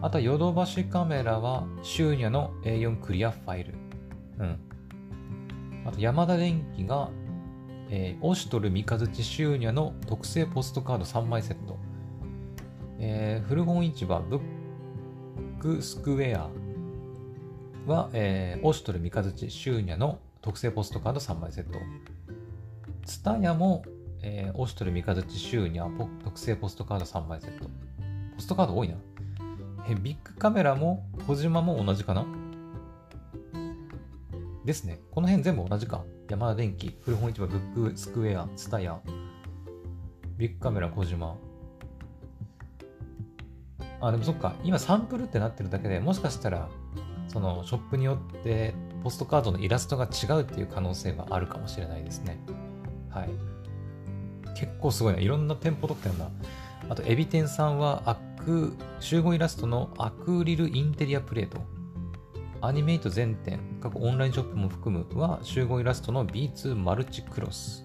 [0.00, 3.74] あとはヨドバシカメラはシューニャの A4 クリアファイル。
[4.38, 4.58] うん。
[5.86, 7.10] あと山田電機が、
[7.90, 11.78] えー、オシトル三日月シューニャの特製ポストカード3枚セット。
[12.98, 14.40] えー、古本市場ブッ
[15.58, 16.48] クスクエア
[17.86, 21.78] は、えー、オシトル三日月シューニャの特製ポストカード3枚セット。
[23.04, 23.82] ツタヤも、
[24.22, 27.64] えー、オシトル三日月シューニャ特製ポストカード3枚セット。
[28.36, 28.96] ポストカード多いな。
[29.88, 32.26] えビッグカメラも小島も同じかな？
[34.64, 35.00] ですね。
[35.10, 36.04] この辺全部同じか。
[36.28, 39.00] 山田電機、古本市場、ブックスクエア、ツタヤ、
[40.36, 41.36] ビッグカメラ、小島。
[44.00, 46.68] あ、でもそっか、今サンプルってなってるだけでもしかしたら、
[47.30, 48.74] そのショップによって
[49.04, 52.40] ポストカードのイラストが違うっていう可能性があるかもしれないですね。
[53.08, 53.30] はい。
[54.56, 55.20] 結構すごいな。
[55.20, 56.28] いろんな店舗特典だ。
[56.88, 61.60] あと、エビ天さんはアク、集合イラストのアクリルインテリアプレート。
[62.60, 67.84] アニメイト全店、各オンラインショップも含むは集合イラストの B2 マルチクロス。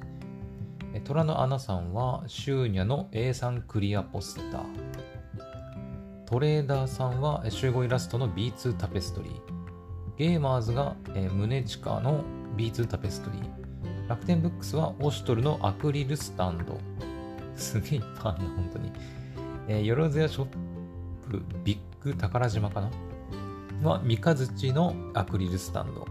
[1.04, 5.15] 虎の穴さんはシューニャの A3 クリアポスター。
[6.26, 9.34] トレーダーさんは集合イラストの B2 タペストリー。
[10.18, 12.24] ゲーマーズが、えー、ムネチカの
[12.58, 14.10] B2 タペストリー。
[14.10, 16.80] 楽天ブックスはオシュトルのアクリルスタンド。
[17.56, 18.92] すげえいっぱいあるな、本当に。
[19.68, 20.46] えー、よろずやショッ
[21.30, 22.90] プビッグ宝島かな？
[23.88, 26.08] は、三日月のアクリルスタンド。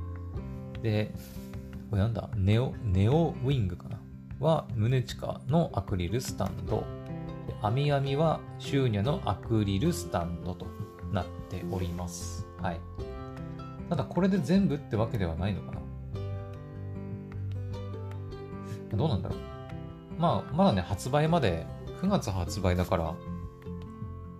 [0.80, 1.12] で、
[1.90, 2.30] これなんだ？
[2.36, 4.00] ネオ、ネオウィングかな？
[4.38, 6.84] は、ムネチカのアクリルスタンド。
[7.64, 10.66] アミアミは、シューニャのアクリルスタンドと
[11.10, 12.46] なっております。
[12.60, 12.80] はい。
[13.88, 15.80] ただ、これで全部ってわけではないのかな
[18.94, 19.38] どうなんだろう。
[20.18, 21.66] まあ、まだね、発売まで、
[22.02, 23.14] 9月発売だから、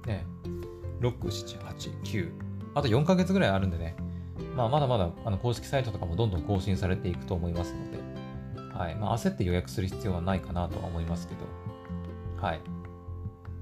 [0.07, 0.27] ね、
[1.01, 2.31] 6、7、8、9、
[2.75, 3.97] あと4ヶ月ぐらいあるんでね、
[4.55, 7.99] まあ、まだまだあの公式サイトとかもどんどん更新されていくと思いますので、
[8.79, 11.41] はいまあ、焦って予約する必要はないかなとは思いますけど、
[12.47, 12.74] はい。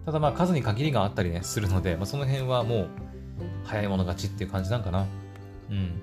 [0.04, 2.88] ただまあ数に限りがあったりね、するので、まあ、その辺はもう
[3.64, 5.06] 早い者勝ちっていう感じなんかな。
[5.70, 6.02] うん。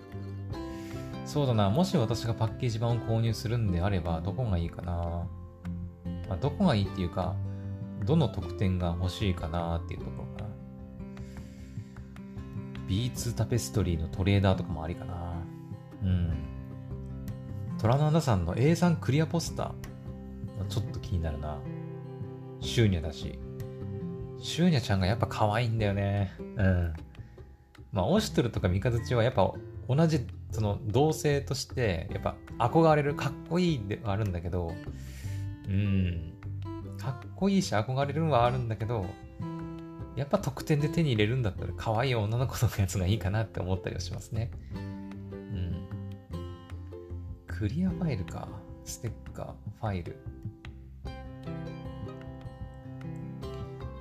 [1.26, 5.28] そうだな、もし私がパッケージ版を購入するんであれば、どこがいいかな。
[6.28, 7.36] まあ、どこがいいっていうか、
[8.06, 10.50] どの特典が欲しいかなっていうところかな。
[12.88, 15.34] B2 タペストリーのトレーダーとかもありかな。
[16.04, 16.34] うん。
[17.78, 20.66] 虎の穴さんの A3 クリアポスター。
[20.68, 21.58] ちょっと気になるな。
[22.62, 23.40] シューニャだし。
[24.42, 26.34] シューニャちゃんがやっぱ可愛いんだよね。
[26.40, 26.94] うん。
[27.92, 29.52] まあ、オシトルとか三日月はやっぱ
[29.88, 34.74] 同じ、その同性として、やっぱ憧れる、かっこいいではあるんだけど、
[35.68, 36.34] うん。
[36.98, 39.06] かっこいいし憧れるのはあるんだけど、
[40.16, 44.52] やっぱ特典で手に入れるんだったら可愛い女の子のやつがいいかなって思ったりはしますね。
[44.74, 45.88] うん。
[47.48, 48.48] クリアファイルか。
[48.86, 49.46] ステッカー、
[49.80, 50.18] ファイル。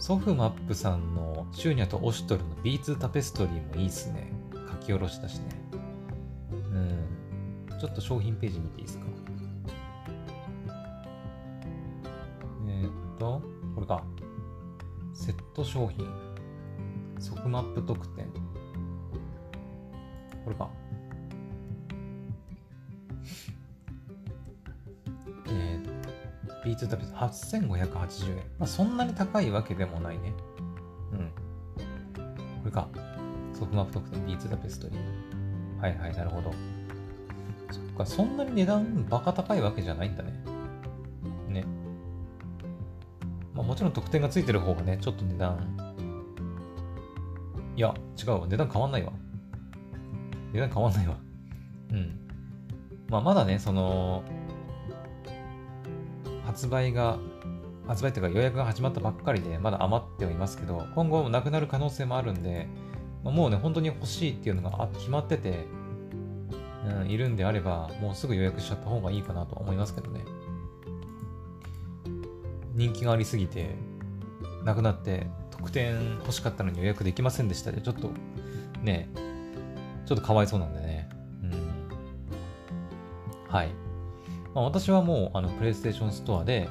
[0.09, 4.33] ソフマップさんのシューニャとオシュトルの B2 タペストリーもいいっすね。
[4.55, 5.45] 書き下ろしだしね。
[6.51, 6.57] う
[7.75, 7.79] ん。
[7.79, 9.05] ちょっと商品ページ見ていいですか？
[12.69, 13.43] えー、っと、
[13.75, 14.03] これか。
[15.13, 16.09] セット商品。
[17.19, 18.29] ソフマップ特典。
[26.79, 28.37] B2 タブレット8580円。
[28.59, 30.33] まあ、そんなに高いわけでもないね。
[31.13, 31.33] うん。
[32.63, 32.89] これか。
[33.53, 35.81] ソフトマップ特典 B2 タペストリー。
[35.81, 36.53] はいはい、なるほど。
[37.73, 40.33] そっか、そんなに値段バカ高いわけじゃないんだね。
[41.49, 41.65] ね。
[43.55, 45.95] まあ、もちろん特典がついてる方がね、ちょっと値段。
[47.77, 48.47] いや、違うわ。
[48.47, 49.13] 値段変わんないわ。
[50.53, 51.17] 値段変わんないわ。
[51.91, 52.21] うん。
[53.09, 54.23] まあ、まだね、その、
[56.59, 57.21] 発売が、
[57.87, 62.67] 発売というか予約が始まったばっかりで、まだ余ってはいますけど、今後なくなる可能性もあるんで、
[63.23, 65.67] まあ、もうね、本当に欲しいっていうのが決まってて、
[66.85, 70.25] うん、いるんであれば、もうすぐ予約しちゃった方がいいかなと思いますけどね。
[72.75, 73.77] 人気がありすぎて、
[74.65, 78.11] なくなって、特典欲しかったのに予約できませんでしたで、ちょっと、
[78.83, 79.09] ね、
[80.07, 81.09] ちょっとかわいそうなんでね。
[81.45, 81.89] うん。
[83.49, 83.88] はい。
[84.59, 86.69] まあ、私はもうあのプレイステーションストアで、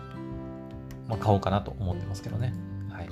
[1.08, 2.54] まあ、買おうかなと思ってますけどね。
[2.90, 3.08] はい。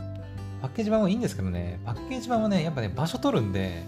[0.61, 3.84] パッケージ版はいいんですけどね、パッケージ版はね、やっぱね、場所取るんで、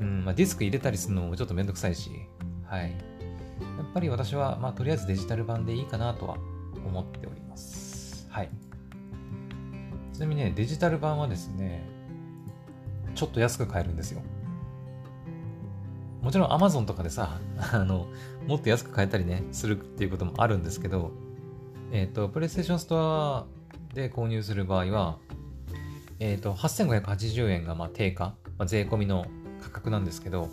[0.00, 2.10] うんまあ、ディスク入れたりするのもちょっとめんどくさいし、
[2.64, 2.84] はい。
[2.84, 2.92] やっ
[3.92, 6.38] ぱり私は、まあ、とりあえずデジタル版でいいかなとは
[6.86, 8.26] 思っております。
[8.30, 8.48] はい。
[10.14, 11.84] ちなみにね、デジタル版はですね、
[13.14, 14.22] ちょっと安く買えるんですよ。
[16.22, 17.40] もちろん Amazon とかでさ、
[17.72, 18.08] あの、
[18.46, 21.12] もっと安く買えたりね、するっていうこともあるんですけど、
[21.92, 23.44] えっ、ー、と、PlayStation Store
[23.94, 25.18] で購入する場合は、
[26.20, 29.26] えっ、ー、と、8580円がまあ定価、まあ、税込みの
[29.62, 30.48] 価格なんですけど、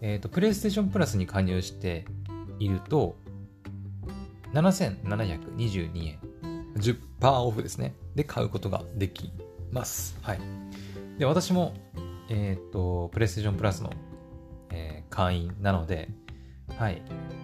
[0.00, 2.04] えっ、ー、と、PlayStation Plus に加入して
[2.58, 3.16] いると、
[4.52, 6.18] 7722円。
[6.76, 7.94] 10%オフですね。
[8.14, 9.32] で買うことができ
[9.72, 10.18] ます。
[10.22, 10.40] はい。
[11.18, 11.74] で、私も、
[12.28, 13.92] えっ、ー、と、PlayStation Plus の、
[14.76, 16.10] えー、会員なので、
[16.78, 17.00] はい。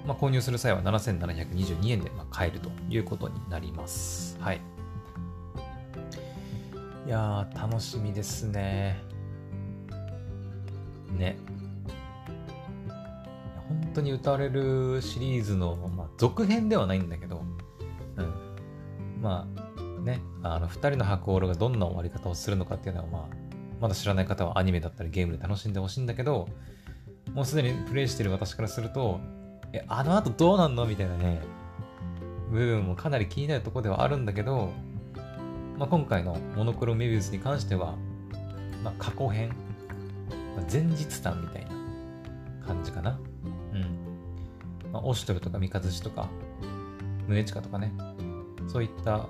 [0.06, 4.38] まあ、購入する際は7722円で買えるということになります。
[4.40, 4.60] はい。
[7.06, 9.02] いやー、楽しみですね。
[11.16, 11.38] ね。
[13.68, 17.42] 本当に歌われるシリーズの、まあ、続編ではないんだけど、
[18.16, 19.22] うん。
[19.22, 19.46] ま
[19.78, 23.36] あ、ね、あの、二人の白オがどんな終わり方をするのかっていうのは、まあ、
[23.80, 26.48] まだ知らない方はアニメだったりゲームで楽しんでほしいんだけど、
[27.34, 29.20] もうすでにプレイしてる私からすると、
[29.72, 31.40] え、あの後どうなんのみたいなね、
[32.50, 34.70] 部分もかなり気になるところではあるんだけど、
[35.78, 37.96] まあ、今回のモノクロメビウスに関しては、
[38.84, 39.48] まあ、過去編、
[40.54, 41.70] まあ、前日談みたいな
[42.66, 43.18] 感じかな。
[43.72, 44.92] うん。
[44.92, 46.28] まあ、オシトルとか三日月とか、
[47.26, 47.92] 宗近とかね、
[48.68, 49.26] そういった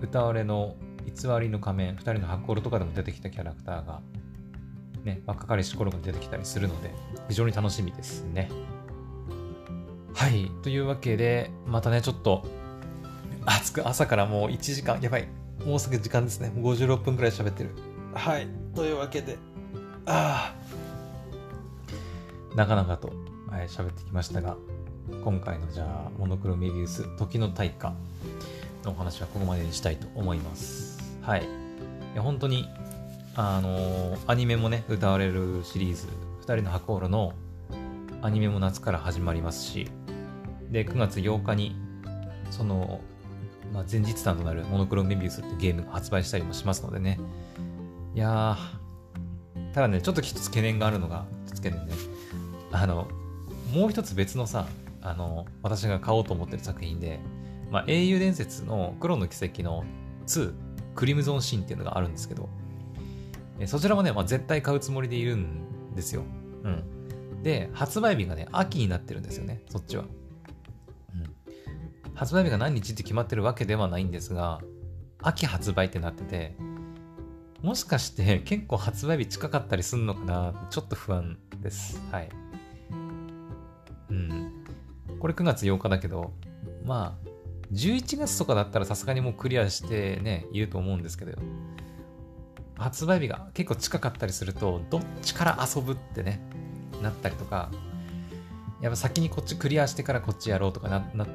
[0.00, 4.00] 歌われの偽りの仮面、二人の発行とかでも出てきたキャラクターが、
[5.06, 6.92] ね、若かりし頃が出てきたりするので、
[7.28, 8.50] 非常に楽しみですね。
[10.12, 10.50] はい。
[10.62, 12.44] というわけで、またね、ちょっと、
[13.44, 15.28] 暑く、朝からもう1時間、やばい。
[15.64, 16.50] もうすぐ時間ですね。
[16.50, 17.70] もう56分くらい喋ってる。
[18.14, 18.48] はい。
[18.74, 19.38] というわけで、
[20.06, 20.52] あ
[22.52, 22.56] あ。
[22.56, 23.12] なかなかと、
[23.48, 24.56] はい、喋ってきましたが、
[25.22, 27.94] 今回のじゃあ、モノクロメビウス、時の大化
[28.82, 30.98] のお話はここまでにしたいと思います。
[31.22, 31.44] はい。
[31.44, 31.46] い
[32.16, 32.68] や、本当に、
[33.38, 36.06] あの、アニメもね、歌われるシリーズ、
[36.40, 37.34] 二人の箱オロの
[38.22, 39.90] アニメも夏から始まりますし、
[40.70, 41.76] で、9月8日に、
[42.50, 43.02] その、
[43.74, 47.20] まあ、前日談となるモノクロメビウスってゲームが発売したりもしますのでね。
[48.14, 51.88] いやー、ただね、ちょっと一つ懸念があるのが、つけてね、
[52.72, 53.06] あの、
[53.70, 54.66] もう一つ別のさ、
[55.02, 57.20] あの、私が買おうと思ってる作品で、
[57.70, 59.84] まあ、英雄伝説の黒の奇跡の
[60.26, 60.54] 2、
[60.94, 62.48] クリムゾンシーンっていうのがあるんですけど、
[63.58, 66.22] えそちらもね、まあ、絶対買うつもりでいるんですよ。
[66.64, 67.42] うん。
[67.42, 70.04] で、発売日がね、秋になってるんですよね、そっちは。
[72.16, 74.62] 発売日が何日って決まってるわけではないんですが、
[75.20, 76.56] 秋発売ってなってて、
[77.62, 82.00] もしかして結構発売日近かったりすんのかなちょっと不安です。
[82.10, 82.28] はい。
[84.10, 84.64] うん。
[85.18, 86.32] これ9月8日だけど、
[86.84, 87.28] まあ、
[87.72, 91.32] 11月とかだったらさすがにもうクリアしてね、いると思うんですけど、
[92.78, 96.40] 発売日が結構近かったりすると、どっちから遊ぶってね、
[97.02, 97.70] なったりとか、
[98.80, 101.26] やっぱ先にこっちクリアしてからこっちやろうとかなな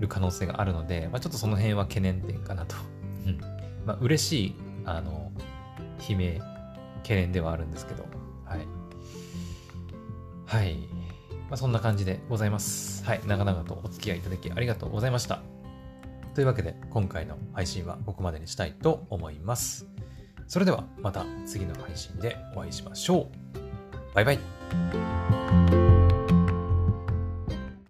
[0.00, 2.76] る可能性があるので、まあ、ちょっとその辺は懸念点かなと。
[3.26, 3.38] うん。
[3.84, 5.32] まあ、嬉しい、あの、
[6.08, 6.40] 悲鳴、
[7.02, 8.04] 懸念ではあるんですけど、
[8.44, 8.66] はい。
[10.46, 10.76] はい。
[11.48, 13.04] まあ、そんな感じでございます。
[13.04, 13.20] はい。
[13.26, 15.40] 長々とお付き合いいただきありがとうございました。
[16.34, 19.86] というわけで、今回の配信はここまでにしたいと思います。
[20.48, 24.14] それではまた次の配信でお会いしましょう。
[24.14, 25.35] バイバイ。